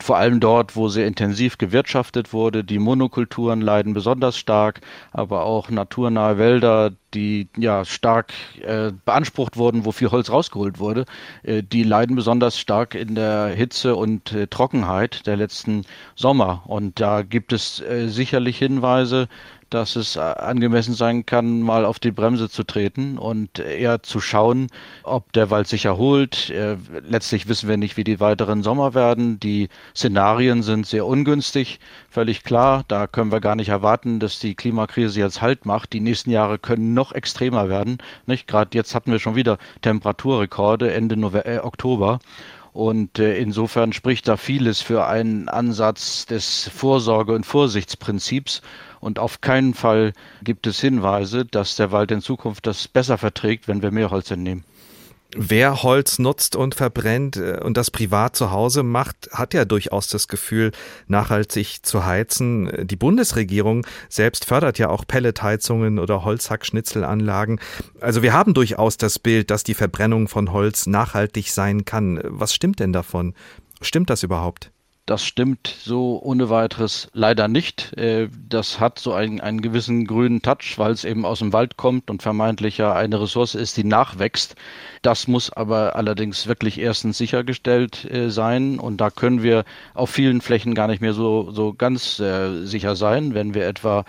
[0.02, 2.64] Vor allem dort, wo sehr intensiv gewirtschaftet wurde.
[2.64, 9.86] Die Monokulturen leiden besonders stark, aber auch naturnahe Wälder, die ja stark äh, beansprucht wurden,
[9.86, 11.06] wo viel Holz rausgeholt wurde,
[11.44, 15.86] äh, die leiden besonders stark in der Hitze und äh, Trockenheit der letzten
[16.16, 16.64] Sommer.
[16.66, 19.28] Und da gibt es äh, sicherlich Hinweise,
[19.74, 24.20] dass es äh, angemessen sein kann, mal auf die Bremse zu treten und eher zu
[24.20, 24.68] schauen,
[25.04, 26.50] ob der Wald sich erholt.
[26.52, 29.40] Äh, letztlich wissen wir nicht, wie die weiteren Sommer werden.
[29.40, 31.80] Die Szenarien sind sehr ungünstig,
[32.10, 32.84] völlig klar.
[32.88, 35.94] Da können wir gar nicht erwarten, dass die Klimakrise jetzt Halt macht.
[35.94, 37.98] Die nächsten Jahre können noch extremer werden.
[38.48, 42.20] Gerade jetzt hatten wir schon wieder Temperaturrekorde Ende November, äh, Oktober.
[42.74, 48.62] Und äh, insofern spricht da vieles für einen Ansatz des Vorsorge- und Vorsichtsprinzips.
[49.02, 53.68] Und auf keinen Fall gibt es Hinweise, dass der Wald in Zukunft das besser verträgt,
[53.68, 54.64] wenn wir mehr Holz entnehmen.
[55.34, 60.10] Wer Holz nutzt und verbrennt äh, und das privat zu Hause macht, hat ja durchaus
[60.10, 60.72] das Gefühl,
[61.08, 62.70] nachhaltig zu heizen.
[62.86, 67.62] Die Bundesregierung selbst fördert ja auch Pelletheizungen oder Holzhackschnitzelanlagen.
[68.02, 72.20] Also wir haben durchaus das Bild, dass die Verbrennung von Holz nachhaltig sein kann.
[72.24, 73.34] Was stimmt denn davon?
[73.82, 74.72] Stimmt das überhaupt?
[75.08, 77.98] Das stimmt so ohne weiteres leider nicht.
[77.98, 81.76] Äh, das hat so einen, einen gewissen grünen Touch, weil es eben aus dem Wald
[81.76, 84.56] kommt und vermeintlich ja eine Ressource ist, die nachwächst.
[85.02, 90.40] Das muss aber allerdings wirklich erstens sichergestellt äh, sein und da können wir auf vielen
[90.40, 94.06] Flächen gar nicht mehr so, so ganz äh, sicher sein, wenn wir etwa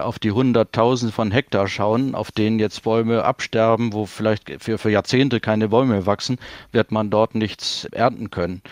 [0.00, 4.90] auf die Hunderttausend von Hektar schauen, auf denen jetzt Bäume absterben, wo vielleicht für, für
[4.90, 6.38] Jahrzehnte keine Bäume wachsen,
[6.70, 8.62] wird man dort nichts ernten können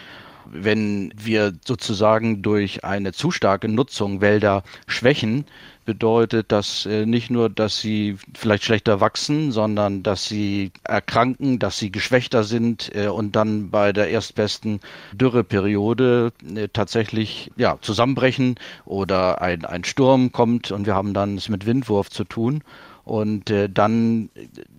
[0.47, 5.45] wenn wir sozusagen durch eine zu starke Nutzung Wälder schwächen,
[5.91, 11.79] bedeutet das äh, nicht nur, dass sie vielleicht schlechter wachsen, sondern dass sie erkranken, dass
[11.79, 14.81] sie geschwächter sind äh, und dann bei der erstbesten
[15.13, 21.49] Dürreperiode äh, tatsächlich ja, zusammenbrechen oder ein, ein Sturm kommt und wir haben dann es
[21.49, 22.63] mit Windwurf zu tun.
[23.03, 24.31] Und dann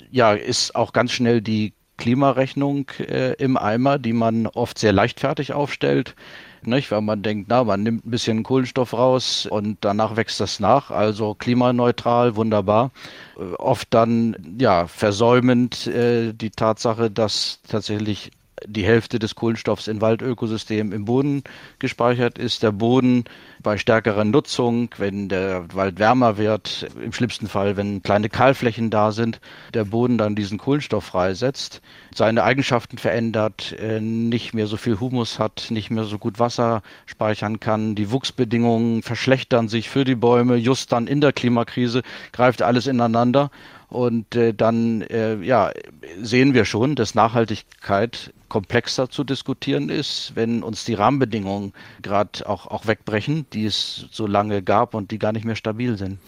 [0.10, 5.54] ja, ist auch ganz schnell die Klimarechnung äh, im Eimer, die man oft sehr leichtfertig
[5.54, 6.16] aufstellt.
[6.64, 6.90] Nicht?
[6.90, 10.90] Weil man denkt, na, man nimmt ein bisschen Kohlenstoff raus und danach wächst das nach.
[10.90, 12.90] Also klimaneutral, wunderbar.
[13.38, 18.32] Äh, oft dann, ja, versäumend äh, die Tatsache, dass tatsächlich
[18.66, 21.44] die Hälfte des Kohlenstoffs in Waldökosystemen im Boden
[21.78, 22.64] gespeichert ist.
[22.64, 23.26] Der Boden
[23.62, 29.12] bei stärkerer Nutzung, wenn der Wald wärmer wird, im schlimmsten Fall, wenn kleine Kahlflächen da
[29.12, 29.40] sind,
[29.74, 31.82] der Boden dann diesen Kohlenstoff freisetzt,
[32.14, 36.82] seine Eigenschaften verändert, äh, nicht mehr so viel Humus hat, nicht mehr so gut Wasser
[37.06, 42.02] speichern kann, die Wuchsbedingungen verschlechtern sich für die Bäume, just dann in der Klimakrise
[42.32, 43.52] greift alles ineinander
[43.92, 45.72] und äh, dann äh, ja,
[46.22, 52.68] sehen wir schon, dass Nachhaltigkeit komplexer zu diskutieren ist, wenn uns die Rahmenbedingungen gerade auch,
[52.68, 56.20] auch wegbrechen, die es so lange gab und die gar nicht mehr stabil sind.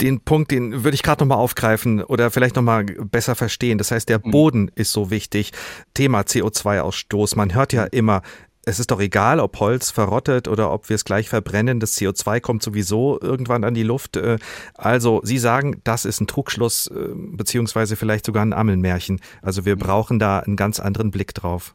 [0.00, 3.78] Den Punkt, den würde ich gerade nochmal aufgreifen oder vielleicht nochmal besser verstehen.
[3.78, 4.30] Das heißt, der mhm.
[4.30, 5.52] Boden ist so wichtig.
[5.94, 7.36] Thema CO2-Ausstoß.
[7.36, 7.88] Man hört ja mhm.
[7.92, 8.22] immer,
[8.68, 11.78] es ist doch egal, ob Holz verrottet oder ob wir es gleich verbrennen.
[11.78, 14.16] Das CO2 kommt sowieso irgendwann an die Luft.
[14.16, 14.38] Äh,
[14.74, 19.20] also Sie sagen, das ist ein Trugschluss, äh, beziehungsweise vielleicht sogar ein Ammelmärchen.
[19.40, 21.74] Also wir brauchen da einen ganz anderen Blick drauf.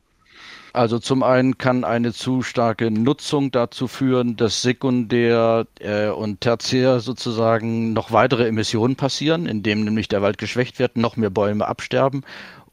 [0.73, 6.99] Also zum einen kann eine zu starke Nutzung dazu führen, dass sekundär äh, und tertiär
[6.99, 12.23] sozusagen noch weitere Emissionen passieren, indem nämlich der Wald geschwächt wird, noch mehr Bäume absterben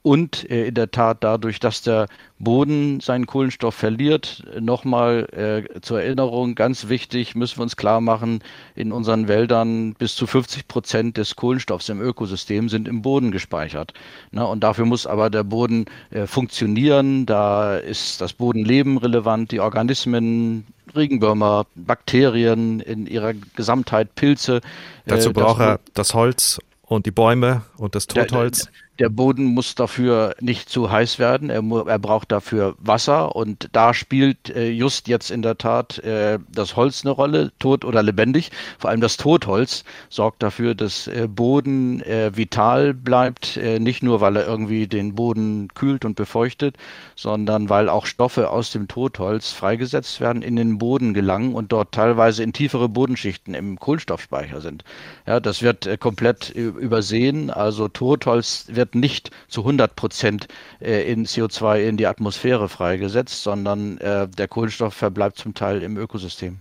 [0.08, 2.06] und äh, in der Tat dadurch, dass der
[2.38, 4.42] Boden seinen Kohlenstoff verliert.
[4.58, 8.42] Nochmal äh, zur Erinnerung, ganz wichtig, müssen wir uns klar machen,
[8.74, 13.92] in unseren Wäldern bis zu 50 Prozent des Kohlenstoffs im Ökosystem sind im Boden gespeichert.
[14.30, 17.26] Na, und dafür muss aber der Boden äh, funktionieren.
[17.26, 20.64] Da ist das Bodenleben relevant, die Organismen,
[20.96, 24.62] Regenwürmer, Bakterien in ihrer Gesamtheit, Pilze.
[25.04, 28.64] Dazu äh, braucht er das Holz und die Bäume und das Totholz.
[28.64, 31.50] Der, der Boden muss dafür nicht zu heiß werden.
[31.50, 36.38] Er, er braucht dafür Wasser und da spielt äh, just jetzt in der Tat äh,
[36.50, 38.50] das Holz eine Rolle, tot oder lebendig.
[38.78, 44.20] Vor allem das Totholz sorgt dafür, dass äh, Boden äh, vital bleibt, äh, nicht nur
[44.20, 46.76] weil er irgendwie den Boden kühlt und befeuchtet,
[47.14, 51.92] sondern weil auch Stoffe aus dem Totholz freigesetzt werden, in den Boden gelangen und dort
[51.92, 54.82] teilweise in tiefere Bodenschichten im Kohlenstoffspeicher sind.
[55.26, 57.50] Ja, das wird äh, komplett übersehen.
[57.50, 60.48] Also Totholz wird wird nicht zu 100 Prozent
[60.80, 65.96] äh, in CO2 in die Atmosphäre freigesetzt, sondern äh, der Kohlenstoff verbleibt zum Teil im
[65.96, 66.58] Ökosystem.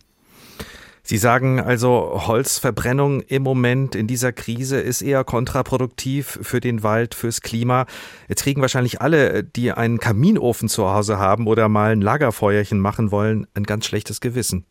[1.03, 7.15] Sie sagen also, Holzverbrennung im Moment in dieser Krise ist eher kontraproduktiv für den Wald,
[7.15, 7.85] fürs Klima.
[8.27, 13.09] Jetzt kriegen wahrscheinlich alle, die einen Kaminofen zu Hause haben oder mal ein Lagerfeuerchen machen
[13.09, 14.65] wollen, ein ganz schlechtes Gewissen.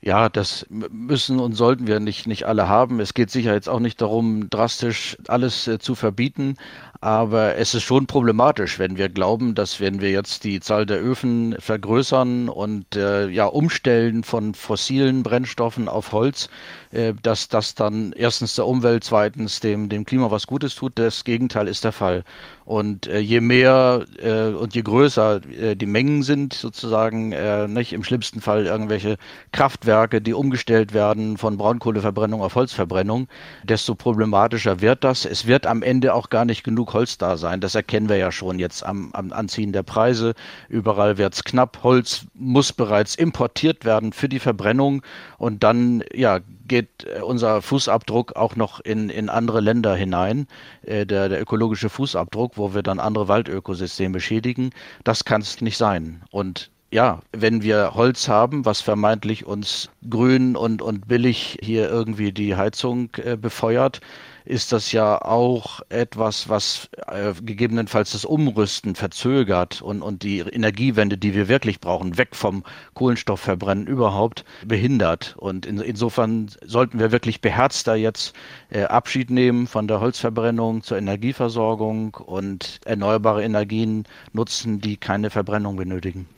[0.00, 3.00] Ja, das müssen und sollten wir nicht, nicht alle haben.
[3.00, 6.56] Es geht sicher jetzt auch nicht darum, drastisch alles äh, zu verbieten.
[7.00, 11.02] Aber es ist schon problematisch, wenn wir glauben, dass wenn wir jetzt die Zahl der
[11.02, 16.48] Öfen vergrößern und äh, ja umstellen von fossilen Brennstoffen auf Holz,
[16.92, 20.98] äh, dass das dann erstens der Umwelt, zweitens dem, dem Klima was Gutes tut.
[20.98, 22.24] Das Gegenteil ist der Fall.
[22.64, 27.92] Und äh, je mehr äh, und je größer äh, die Mengen sind, sozusagen, äh, nicht
[27.92, 29.16] im schlimmsten Fall irgendwelche
[29.52, 33.28] Kraftwerke, die umgestellt werden von Braunkohleverbrennung auf Holzverbrennung,
[33.64, 35.26] desto problematischer wird das.
[35.26, 37.60] Es wird am Ende auch gar nicht genug Holz da sein.
[37.60, 40.34] Das erkennen wir ja schon jetzt am, am Anziehen der Preise.
[40.70, 41.82] Überall wird es knapp.
[41.82, 45.02] Holz muss bereits importiert werden für die Verbrennung
[45.36, 50.46] und dann ja, geht äh, unser Fußabdruck auch noch in, in andere Länder hinein,
[50.82, 54.70] äh, der, der ökologische Fußabdruck, wo wir dann andere Waldökosysteme schädigen.
[55.04, 56.22] Das kann es nicht sein.
[56.30, 62.30] Und ja, wenn wir Holz haben, was vermeintlich uns grün und, und billig hier irgendwie
[62.30, 64.00] die Heizung äh, befeuert,
[64.44, 71.16] ist das ja auch etwas, was äh, gegebenenfalls das Umrüsten verzögert und, und die Energiewende,
[71.16, 72.64] die wir wirklich brauchen, weg vom
[72.94, 75.34] Kohlenstoffverbrennen überhaupt behindert.
[75.38, 78.34] Und in, insofern sollten wir wirklich beherzter jetzt
[78.70, 85.76] äh, Abschied nehmen von der Holzverbrennung zur Energieversorgung und erneuerbare Energien nutzen, die keine Verbrennung
[85.76, 86.28] benötigen.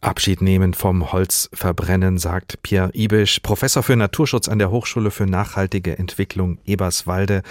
[0.00, 5.98] Abschied nehmen vom Holzverbrennen, sagt Pierre Ibisch, Professor für Naturschutz an der Hochschule für nachhaltige
[5.98, 7.42] Entwicklung Eberswalde.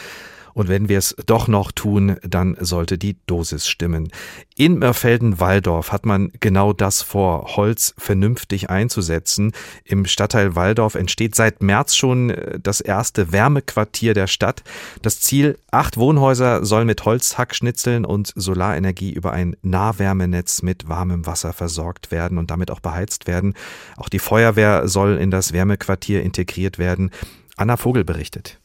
[0.58, 4.10] Und wenn wir es doch noch tun, dann sollte die Dosis stimmen.
[4.56, 9.52] In Mörfelden-Walldorf hat man genau das vor, Holz vernünftig einzusetzen.
[9.84, 14.64] Im Stadtteil Walldorf entsteht seit März schon äh, das erste Wärmequartier der Stadt.
[15.04, 21.54] Das Ziel, acht Wohnhäuser sollen mit Holzhackschnitzeln und Solarenergie über ein Nahwärmenetz mit warmem Wasser
[21.54, 23.54] versorgt werden und damit auch beheizt werden.
[23.96, 27.12] Auch die Feuerwehr soll in das Wärmequartier integriert werden.
[27.58, 28.60] Anna Vogel berichtet.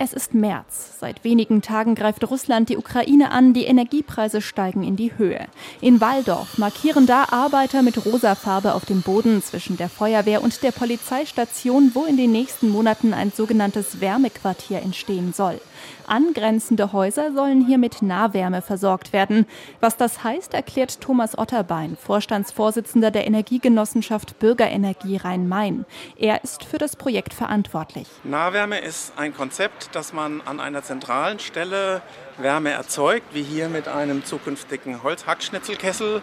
[0.00, 0.92] Es ist März.
[1.00, 5.48] Seit wenigen Tagen greift Russland die Ukraine an, die Energiepreise steigen in die Höhe.
[5.80, 10.62] In Walldorf markieren da Arbeiter mit rosa Farbe auf dem Boden zwischen der Feuerwehr und
[10.62, 15.60] der Polizeistation, wo in den nächsten Monaten ein sogenanntes Wärmequartier entstehen soll.
[16.06, 19.46] Angrenzende Häuser sollen hier mit Nahwärme versorgt werden.
[19.80, 25.84] Was das heißt, erklärt Thomas Otterbein, Vorstandsvorsitzender der Energiegenossenschaft Bürgerenergie Rhein-Main.
[26.16, 28.08] Er ist für das Projekt verantwortlich.
[28.24, 32.02] Nahwärme ist ein Konzept, dass man an einer zentralen Stelle
[32.38, 36.22] Wärme erzeugt, wie hier mit einem zukünftigen Holzhackschnitzelkessel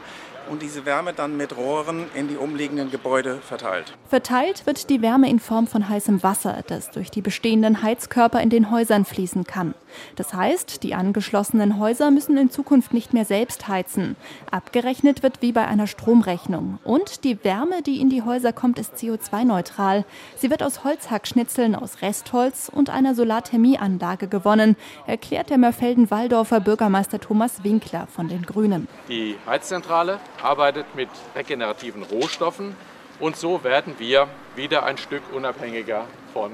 [0.50, 3.94] und diese Wärme dann mit Rohren in die umliegenden Gebäude verteilt.
[4.08, 8.50] Verteilt wird die Wärme in Form von heißem Wasser, das durch die bestehenden Heizkörper in
[8.50, 9.74] den Häusern fließen kann.
[10.16, 14.16] Das heißt, die angeschlossenen Häuser müssen in Zukunft nicht mehr selbst heizen.
[14.52, 16.80] Abgerechnet wird wie bei einer Stromrechnung.
[16.84, 20.06] Und die Wärme, die in die Häuser kommt, ist CO2-neutral.
[20.36, 24.76] Sie wird aus Holzhackschnitzeln aus Restholz und einer Solarthermieanlage gewonnen,
[25.08, 28.88] erklärt der Mörfelden-Walldorfer Bürgermeister Thomas Winkler von den Grünen.
[29.10, 32.76] Die Heizzentrale arbeitet mit regenerativen Rohstoffen
[33.20, 36.52] und so werden wir wieder ein Stück unabhängiger von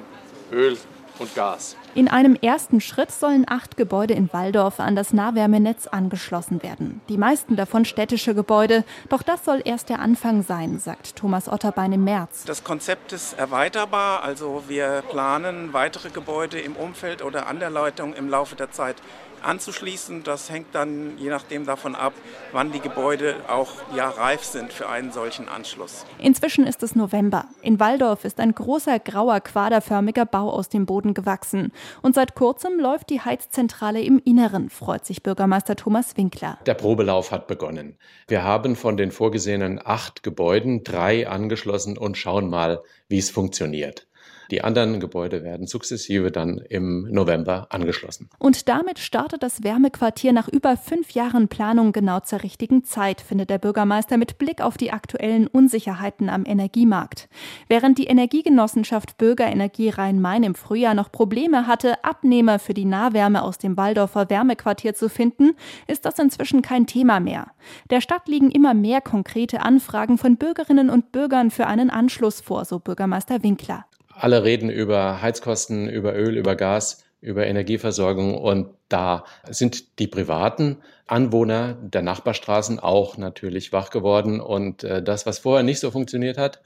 [0.51, 0.77] Öl
[1.19, 1.75] und Gas.
[1.93, 7.01] In einem ersten Schritt sollen acht Gebäude in Walldorf an das Nahwärmenetz angeschlossen werden.
[7.09, 8.85] Die meisten davon städtische Gebäude.
[9.09, 12.45] Doch das soll erst der Anfang sein, sagt Thomas Otterbein im März.
[12.45, 14.23] Das Konzept ist erweiterbar.
[14.23, 18.95] Also wir planen weitere Gebäude im Umfeld oder an der Leitung im Laufe der Zeit
[19.43, 20.23] anzuschließen.
[20.23, 22.13] Das hängt dann je nachdem davon ab,
[22.51, 26.05] wann die Gebäude auch ja, reif sind für einen solchen Anschluss.
[26.17, 27.45] Inzwischen ist es November.
[27.61, 31.71] In Walldorf ist ein großer grauer quaderförmiger Bau aus dem Boden gewachsen.
[32.01, 36.57] Und seit kurzem läuft die Heizzentrale im Inneren, freut sich Bürgermeister Thomas Winkler.
[36.65, 37.97] Der Probelauf hat begonnen.
[38.27, 44.07] Wir haben von den vorgesehenen acht Gebäuden drei angeschlossen und schauen mal, wie es funktioniert.
[44.51, 48.29] Die anderen Gebäude werden sukzessive dann im November angeschlossen.
[48.37, 53.49] Und damit startet das Wärmequartier nach über fünf Jahren Planung genau zur richtigen Zeit, findet
[53.49, 57.29] der Bürgermeister mit Blick auf die aktuellen Unsicherheiten am Energiemarkt.
[57.69, 63.57] Während die Energiegenossenschaft Bürgerenergie Rhein-Main im Frühjahr noch Probleme hatte, Abnehmer für die Nahwärme aus
[63.57, 65.51] dem Waldorfer Wärmequartier zu finden,
[65.87, 67.47] ist das inzwischen kein Thema mehr.
[67.89, 72.65] Der Stadt liegen immer mehr konkrete Anfragen von Bürgerinnen und Bürgern für einen Anschluss vor,
[72.65, 73.85] so Bürgermeister Winkler.
[74.15, 80.77] Alle reden über Heizkosten, über Öl, über Gas, über Energieversorgung und da sind die privaten
[81.07, 86.37] Anwohner der Nachbarstraßen auch natürlich wach geworden und äh, das, was vorher nicht so funktioniert
[86.37, 86.61] hat,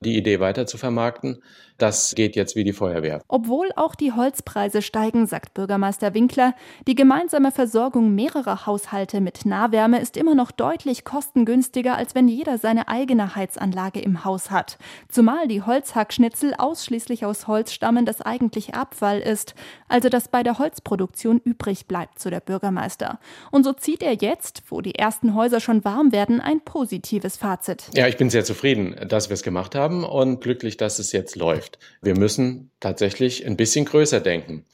[0.00, 1.42] die Idee weiter zu vermarkten,
[1.80, 3.22] das geht jetzt wie die Feuerwehr.
[3.28, 6.54] Obwohl auch die Holzpreise steigen, sagt Bürgermeister Winkler,
[6.86, 12.58] die gemeinsame Versorgung mehrerer Haushalte mit Nahwärme ist immer noch deutlich kostengünstiger, als wenn jeder
[12.58, 14.78] seine eigene Heizanlage im Haus hat.
[15.08, 19.54] Zumal die Holzhackschnitzel ausschließlich aus Holz stammen, das eigentlich Abfall ist,
[19.88, 23.20] also das bei der Holzproduktion übrig bleibt, so der Bürgermeister.
[23.50, 27.84] Und so zieht er jetzt, wo die ersten Häuser schon warm werden, ein positives Fazit.
[27.94, 31.36] Ja, ich bin sehr zufrieden, dass wir es gemacht haben und glücklich, dass es jetzt
[31.36, 31.78] läuft läuft.
[32.00, 34.64] Wir müssen tatsächlich ein bisschen größer denken.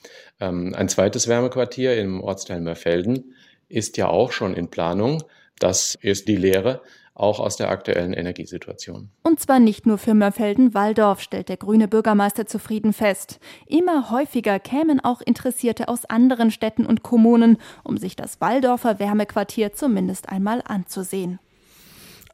[0.41, 3.35] Ähm, ein zweites Wärmequartier im Ortsteil Mörfelden
[3.69, 5.23] ist ja auch schon in Planung.
[5.59, 6.83] Das ist die Lehre
[7.17, 9.11] auch aus der aktuellen Energiesituation.
[9.23, 13.41] Und zwar nicht nur für Mörfelden-Walldorf, stellt der grüne Bürgermeister zufrieden fest.
[13.67, 19.73] Immer häufiger kämen auch Interessierte aus anderen Städten und Kommunen, um sich das Walldorfer Wärmequartier
[19.73, 21.39] zumindest einmal anzusehen.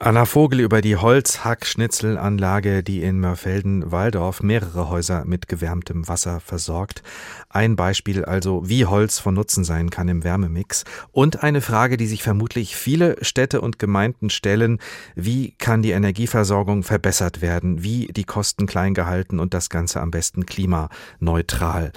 [0.04, 7.04] Anna Vogel über die Holzhackschnitzelanlage, die in Mörfelden-Walldorf mehrere Häuser mit gewärmtem Wasser versorgt.
[7.48, 10.82] Ein Beispiel also, wie Holz von Nutzen sein kann im Wärmemix.
[11.12, 14.80] Und eine Frage, die sich vermutlich viele Städte und Gemeinden stellen.
[15.14, 17.84] Wie kann die Energieversorgung verbessert werden?
[17.84, 21.92] Wie die Kosten klein gehalten und das Ganze am besten klimaneutral?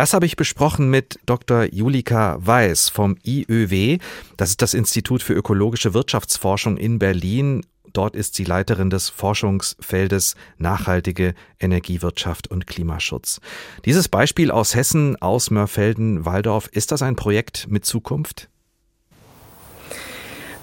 [0.00, 1.64] Das habe ich besprochen mit Dr.
[1.64, 3.98] Julika Weiß vom IÖW.
[4.38, 7.66] Das ist das Institut für ökologische Wirtschaftsforschung in Berlin.
[7.92, 13.42] Dort ist sie Leiterin des Forschungsfeldes nachhaltige Energiewirtschaft und Klimaschutz.
[13.84, 18.49] Dieses Beispiel aus Hessen, aus Mörfelden-Walldorf, ist das ein Projekt mit Zukunft?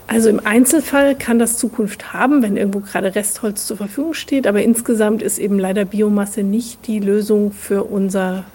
[0.08, 4.48] Also im Einzelfall kann das Zukunft haben, wenn irgendwo gerade Restholz zur Verfügung steht.
[4.48, 8.46] Aber insgesamt ist eben leider Biomasse nicht die Lösung für, unser,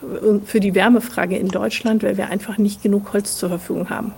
[0.46, 4.12] für die Wärmefrage in Deutschland, weil wir einfach nicht genug Holz zur Verfügung haben.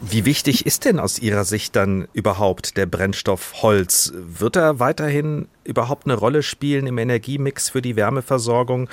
[0.00, 4.12] Wie wichtig ist denn aus Ihrer Sicht dann überhaupt der Brennstoff Holz?
[4.14, 8.88] Wird er weiterhin überhaupt eine Rolle spielen im Energiemix für die Wärmeversorgung?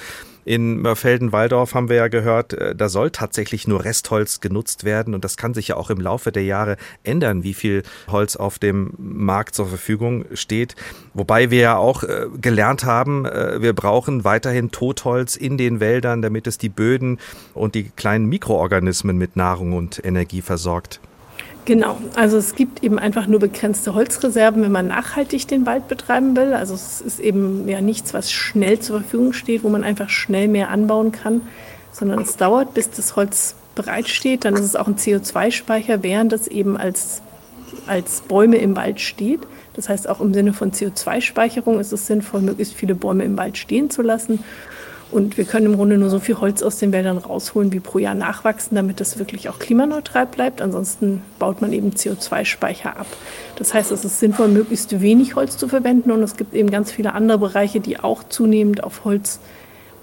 [0.46, 5.26] In Mörfelden-Walldorf haben wir ja gehört, äh, da soll tatsächlich nur Restholz genutzt werden und
[5.26, 8.94] das kann sich ja auch im Laufe der Jahre ändern, wie viel Holz auf dem
[8.98, 10.76] Markt zur Verfügung steht.
[11.16, 16.22] Wobei wir ja auch äh, gelernt haben, äh, wir brauchen weiterhin Totholz in den Wäldern,
[16.22, 17.20] damit es die Böden
[17.56, 21.00] und die kleinen Mikroorganismen mit Nahrung und Energie versorgt.
[21.66, 26.36] Genau, also es gibt eben einfach nur begrenzte Holzreserven, wenn man nachhaltig den Wald betreiben
[26.36, 26.54] will.
[26.54, 30.48] Also es ist eben ja nichts, was schnell zur Verfügung steht, wo man einfach schnell
[30.48, 31.42] mehr anbauen kann,
[31.92, 34.46] sondern es dauert, bis das Holz bereitsteht.
[34.46, 37.24] Dann ist es auch ein CO2-Speicher, während es eben als,
[37.88, 39.42] als Bäume im Wald steht.
[39.74, 43.58] Das heißt, auch im Sinne von CO2-Speicherung ist es sinnvoll, möglichst viele Bäume im Wald
[43.58, 44.44] stehen zu lassen.
[45.16, 48.00] Und wir können im Grunde nur so viel Holz aus den Wäldern rausholen, wie pro
[48.00, 50.62] Jahr nachwachsen, damit das wirklich auch klimaneutral bleibt.
[50.62, 53.08] Ansonsten baut man eben CO2-Speicher ab.
[53.56, 56.12] Das heißt, es ist sinnvoll, möglichst wenig Holz zu verwenden.
[56.12, 59.40] Und es gibt eben ganz viele andere Bereiche, die auch zunehmend auf Holz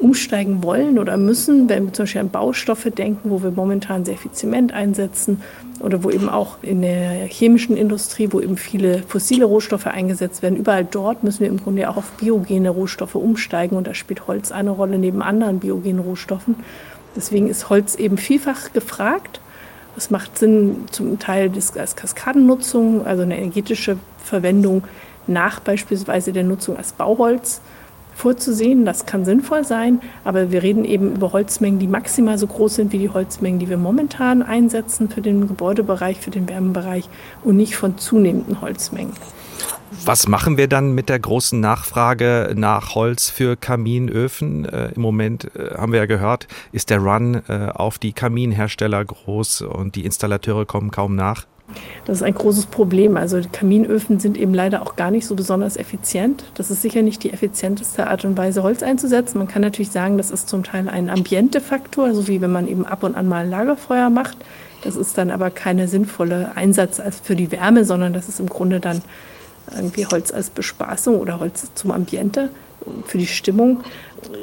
[0.02, 4.16] umsteigen wollen oder müssen, wenn wir zum Beispiel an Baustoffe denken, wo wir momentan sehr
[4.16, 5.40] viel Zement einsetzen
[5.80, 10.56] oder wo eben auch in der chemischen Industrie, wo eben viele fossile Rohstoffe eingesetzt werden,
[10.56, 14.50] überall dort müssen wir im Grunde auch auf biogene Rohstoffe umsteigen und da spielt Holz
[14.50, 16.56] eine Rolle neben anderen biogenen Rohstoffen.
[17.14, 19.40] Deswegen ist Holz eben vielfach gefragt.
[19.96, 24.84] Es macht Sinn, zum Teil als Kaskadennutzung, also eine energetische Verwendung
[25.26, 27.60] nach beispielsweise der Nutzung als Bauholz
[28.22, 28.84] vorzusehen.
[28.84, 32.92] Das kann sinnvoll sein, aber wir reden eben über Holzmengen, die maximal so groß sind
[32.92, 37.08] wie die Holzmengen, die wir momentan einsetzen für den Gebäudebereich, für den Wärmebereich
[37.42, 39.12] und nicht von zunehmenden Holzmengen.
[40.04, 44.64] Was machen wir dann mit der großen Nachfrage nach Holz für Kaminöfen?
[44.64, 49.04] Äh, Im Moment äh, haben wir ja gehört, ist der Run äh, auf die Kaminhersteller
[49.04, 51.46] groß und die Installateure kommen kaum nach.
[52.04, 53.16] Das ist ein großes Problem.
[53.16, 56.44] Also Kaminöfen sind eben leider auch gar nicht so besonders effizient.
[56.54, 59.38] Das ist sicher nicht die effizienteste Art und Weise, Holz einzusetzen.
[59.38, 62.86] Man kann natürlich sagen, das ist zum Teil ein Ambiente-Faktor, so wie wenn man eben
[62.86, 64.36] ab und an mal ein Lagerfeuer macht.
[64.82, 68.48] Das ist dann aber keine sinnvolle Einsatz als für die Wärme, sondern das ist im
[68.48, 69.00] Grunde dann
[69.74, 72.50] irgendwie Holz als Bespaßung oder Holz zum Ambiente
[73.06, 73.84] für die Stimmung.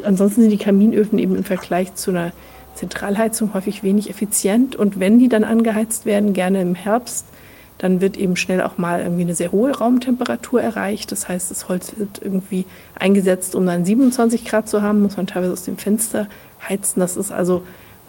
[0.03, 2.31] Ansonsten sind die Kaminöfen eben im Vergleich zu einer
[2.79, 7.25] Zentralheizung häufig wenig effizient und wenn die dann angeheizt werden, gerne im Herbst,
[7.77, 11.11] dann wird eben schnell auch mal irgendwie eine sehr hohe Raumtemperatur erreicht.
[11.11, 12.65] Das heißt, das Holz wird irgendwie
[12.95, 16.27] eingesetzt, um dann 27 Grad zu haben, muss man teilweise aus dem Fenster
[16.67, 17.01] heizen.
[17.01, 17.63] Das ist also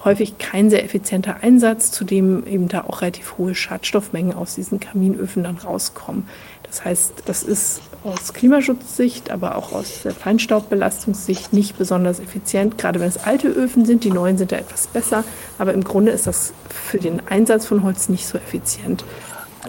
[0.04, 5.44] häufig kein sehr effizienter Einsatz, zudem eben da auch relativ hohe Schadstoffmengen aus diesen Kaminöfen
[5.44, 6.28] dann rauskommen.
[6.70, 13.00] Das heißt, das ist aus Klimaschutzsicht, aber auch aus der Feinstaubbelastungssicht nicht besonders effizient, gerade
[13.00, 14.04] wenn es alte Öfen sind.
[14.04, 15.24] Die neuen sind da etwas besser,
[15.58, 19.04] aber im Grunde ist das für den Einsatz von Holz nicht so effizient.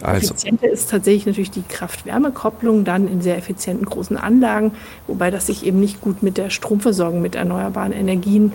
[0.02, 0.34] Also.
[0.34, 4.74] Effizienter ist tatsächlich natürlich die Kraft-Wärme-Kopplung dann in sehr effizienten großen Anlagen,
[5.08, 8.54] wobei das sich eben nicht gut mit der Stromversorgung mit erneuerbaren Energien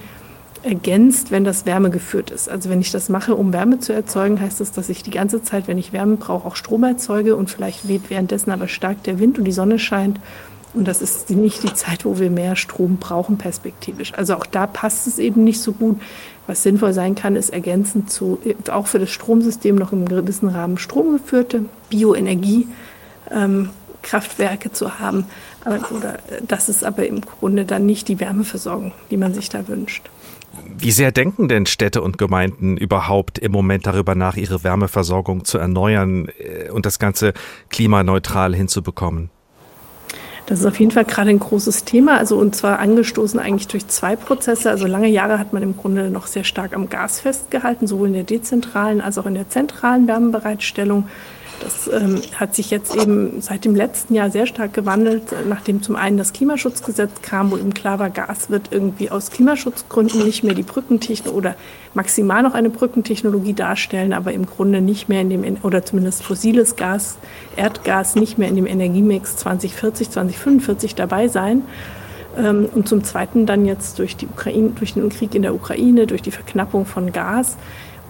[0.66, 2.48] ergänzt, wenn das Wärme geführt ist.
[2.48, 5.42] Also wenn ich das mache, um Wärme zu erzeugen, heißt das, dass ich die ganze
[5.42, 9.18] Zeit, wenn ich Wärme brauche, auch Strom erzeuge und vielleicht weht währenddessen aber stark der
[9.18, 10.20] Wind und die Sonne scheint.
[10.74, 14.12] Und das ist nicht die Zeit, wo wir mehr Strom brauchen, perspektivisch.
[14.14, 15.98] Also auch da passt es eben nicht so gut.
[16.46, 18.38] Was sinnvoll sein kann, ist ergänzend zu,
[18.70, 22.68] auch für das Stromsystem noch im gewissen Rahmen stromgeführte Bioenergie.
[23.30, 23.70] Ähm,
[24.06, 25.26] Kraftwerke zu haben.
[25.64, 29.66] Aber, oder, das ist aber im Grunde dann nicht die Wärmeversorgung, die man sich da
[29.66, 30.08] wünscht.
[30.78, 35.58] Wie sehr denken denn Städte und Gemeinden überhaupt im Moment darüber nach, ihre Wärmeversorgung zu
[35.58, 37.32] erneuern äh, und das Ganze
[37.70, 39.30] klimaneutral hinzubekommen?
[40.46, 43.88] Das ist auf jeden Fall gerade ein großes Thema, also und zwar angestoßen eigentlich durch
[43.88, 44.70] zwei Prozesse.
[44.70, 48.14] Also lange Jahre hat man im Grunde noch sehr stark am Gas festgehalten, sowohl in
[48.14, 51.08] der dezentralen als auch in der zentralen Wärmebereitstellung.
[51.60, 55.96] Das ähm, hat sich jetzt eben seit dem letzten Jahr sehr stark gewandelt, nachdem zum
[55.96, 60.54] einen das Klimaschutzgesetz kam, wo eben klar war, Gas wird irgendwie aus Klimaschutzgründen nicht mehr
[60.54, 61.56] die Brückentechnologie oder
[61.94, 66.76] maximal noch eine Brückentechnologie darstellen, aber im Grunde nicht mehr in dem, oder zumindest fossiles
[66.76, 67.16] Gas,
[67.56, 71.62] Erdgas nicht mehr in dem Energiemix 2040, 2045 dabei sein.
[72.36, 76.06] Ähm, und zum Zweiten dann jetzt durch, die Ukraine, durch den Krieg in der Ukraine,
[76.06, 77.56] durch die Verknappung von Gas,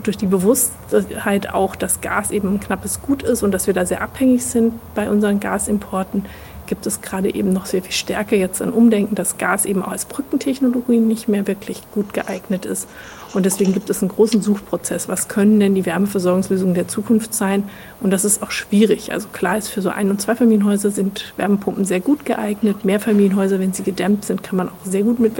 [0.03, 3.87] durch die Bewusstheit auch, dass Gas eben ein knappes Gut ist und dass wir da
[3.87, 6.25] sehr abhängig sind bei unseren Gasimporten,
[6.67, 9.93] gibt es gerade eben noch sehr viel Stärke jetzt an Umdenken, dass Gas eben auch
[9.93, 12.89] als Brückentechnologie nicht mehr wirklich gut geeignet ist.
[13.35, 15.09] Und deswegen gibt es einen großen Suchprozess.
[15.09, 17.65] Was können denn die Wärmeversorgungslösungen der Zukunft sein?
[18.01, 19.13] Und das ist auch schwierig.
[19.13, 22.85] Also klar ist, für so Ein- und Zweifamilienhäuser sind Wärmepumpen sehr gut geeignet.
[22.85, 25.39] Mehrfamilienhäuser, wenn sie gedämmt sind, kann man auch sehr gut mit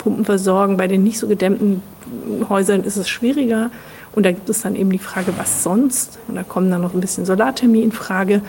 [0.00, 0.76] Wärmepumpen versorgen.
[0.76, 1.82] Bei den nicht so gedämmten
[2.48, 3.70] Häusern ist es schwieriger.
[4.12, 6.18] Und da gibt es dann eben die Frage, was sonst?
[6.26, 8.42] Und da kommen dann noch ein bisschen Solarthermie in Frage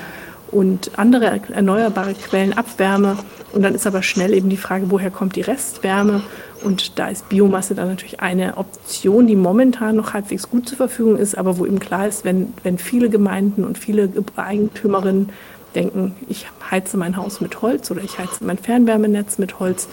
[0.49, 3.17] und andere erneuerbare Quellen, Abwärme.
[3.53, 6.23] Und dann ist aber schnell eben die Frage, woher kommt die Restwärme?
[6.63, 11.17] Und da ist Biomasse dann natürlich eine Option, die momentan noch halbwegs gut zur Verfügung
[11.17, 15.29] ist, aber wo eben klar ist, wenn, wenn viele Gemeinden und viele Eigentümerinnen
[15.75, 19.87] denken, ich heize mein Haus mit Holz oder ich heize mein Fernwärmenetz mit Holz,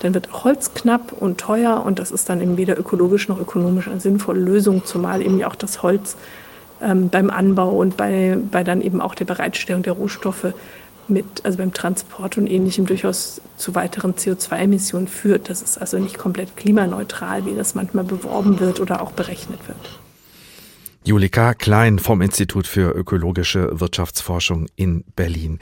[0.00, 3.40] dann wird auch Holz knapp und teuer und das ist dann eben weder ökologisch noch
[3.40, 6.16] ökonomisch eine sinnvolle Lösung, zumal eben auch das Holz
[6.82, 10.52] ähm, beim Anbau und bei, bei dann eben auch der Bereitstellung der Rohstoffe
[11.08, 15.50] mit, also beim Transport und ähnlichem durchaus zu weiteren CO2-Emissionen führt.
[15.50, 20.03] Das ist also nicht komplett klimaneutral, wie das manchmal beworben wird oder auch berechnet wird.
[21.06, 25.58] Julika Klein vom Institut für ökologische Wirtschaftsforschung in Berlin.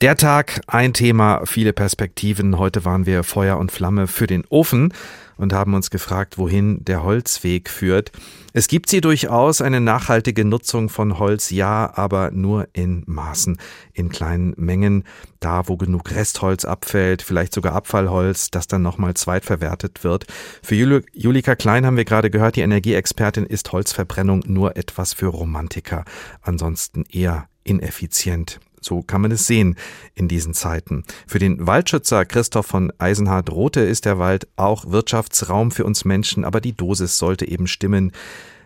[0.00, 2.58] Der Tag, ein Thema, viele Perspektiven.
[2.58, 4.92] Heute waren wir Feuer und Flamme für den Ofen
[5.36, 8.12] und haben uns gefragt, wohin der Holzweg führt.
[8.52, 13.58] Es gibt sie durchaus, eine nachhaltige Nutzung von Holz, ja, aber nur in Maßen,
[13.92, 15.04] in kleinen Mengen,
[15.40, 20.26] da wo genug Restholz abfällt, vielleicht sogar Abfallholz, das dann nochmal zweitverwertet wird.
[20.62, 26.04] Für Julika Klein haben wir gerade gehört, die Energieexpertin ist Holzverbrennung nur etwas für Romantiker,
[26.42, 28.60] ansonsten eher ineffizient.
[28.84, 29.76] So kann man es sehen
[30.14, 31.04] in diesen Zeiten.
[31.26, 36.60] Für den Waldschützer Christoph von Eisenhardt-Rothe ist der Wald auch Wirtschaftsraum für uns Menschen, aber
[36.60, 38.12] die Dosis sollte eben stimmen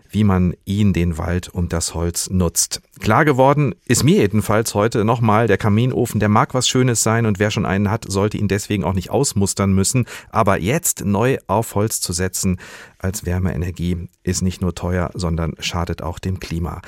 [0.09, 2.81] wie man ihn, den Wald und das Holz nutzt.
[2.99, 7.39] Klar geworden ist mir jedenfalls heute nochmal, der Kaminofen, der mag was Schönes sein und
[7.39, 10.05] wer schon einen hat, sollte ihn deswegen auch nicht ausmustern müssen.
[10.29, 12.59] Aber jetzt neu auf Holz zu setzen
[12.97, 16.81] als Wärmeenergie ist nicht nur teuer, sondern schadet auch dem Klima.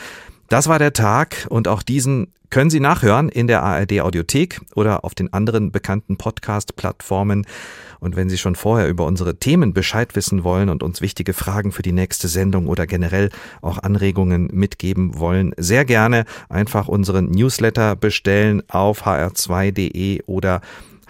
[0.52, 5.06] Das war der Tag und auch diesen können Sie nachhören in der ARD Audiothek oder
[5.06, 7.46] auf den anderen bekannten Podcast-Plattformen.
[8.02, 11.72] Und wenn Sie schon vorher über unsere Themen Bescheid wissen wollen und uns wichtige Fragen
[11.72, 13.30] für die nächste Sendung oder generell
[13.62, 20.60] auch Anregungen mitgeben wollen, sehr gerne einfach unseren Newsletter bestellen auf hr2.de oder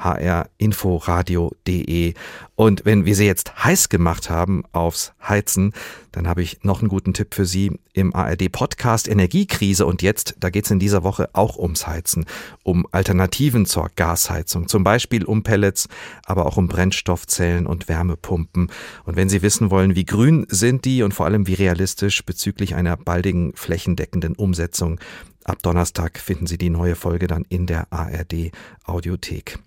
[0.04, 2.14] hrinforadio.de.
[2.56, 5.74] Und wenn wir Sie jetzt heiß gemacht haben aufs Heizen,
[6.12, 9.86] dann habe ich noch einen guten Tipp für Sie im ARD-Podcast Energiekrise.
[9.86, 12.26] Und jetzt, da geht es in dieser Woche auch ums Heizen,
[12.64, 15.88] um Alternativen zur Gasheizung, zum Beispiel um Pellets,
[16.26, 18.70] aber auch um Brennstoffzellen und Wärmepumpen.
[19.06, 22.76] Und wenn Sie wissen wollen, wie grün sind die und vor allem wie realistisch bezüglich
[22.76, 25.00] einer baldigen flächendeckenden Umsetzung,
[25.44, 28.52] Ab Donnerstag finden Sie die neue Folge dann in der ARD
[28.86, 29.58] Audiothek.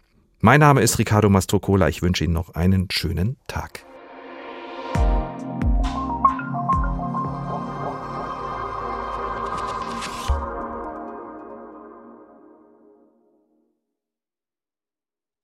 [0.44, 1.88] Mein Name ist Ricardo Mastrocola.
[1.88, 3.86] Ich wünsche Ihnen noch einen schönen Tag.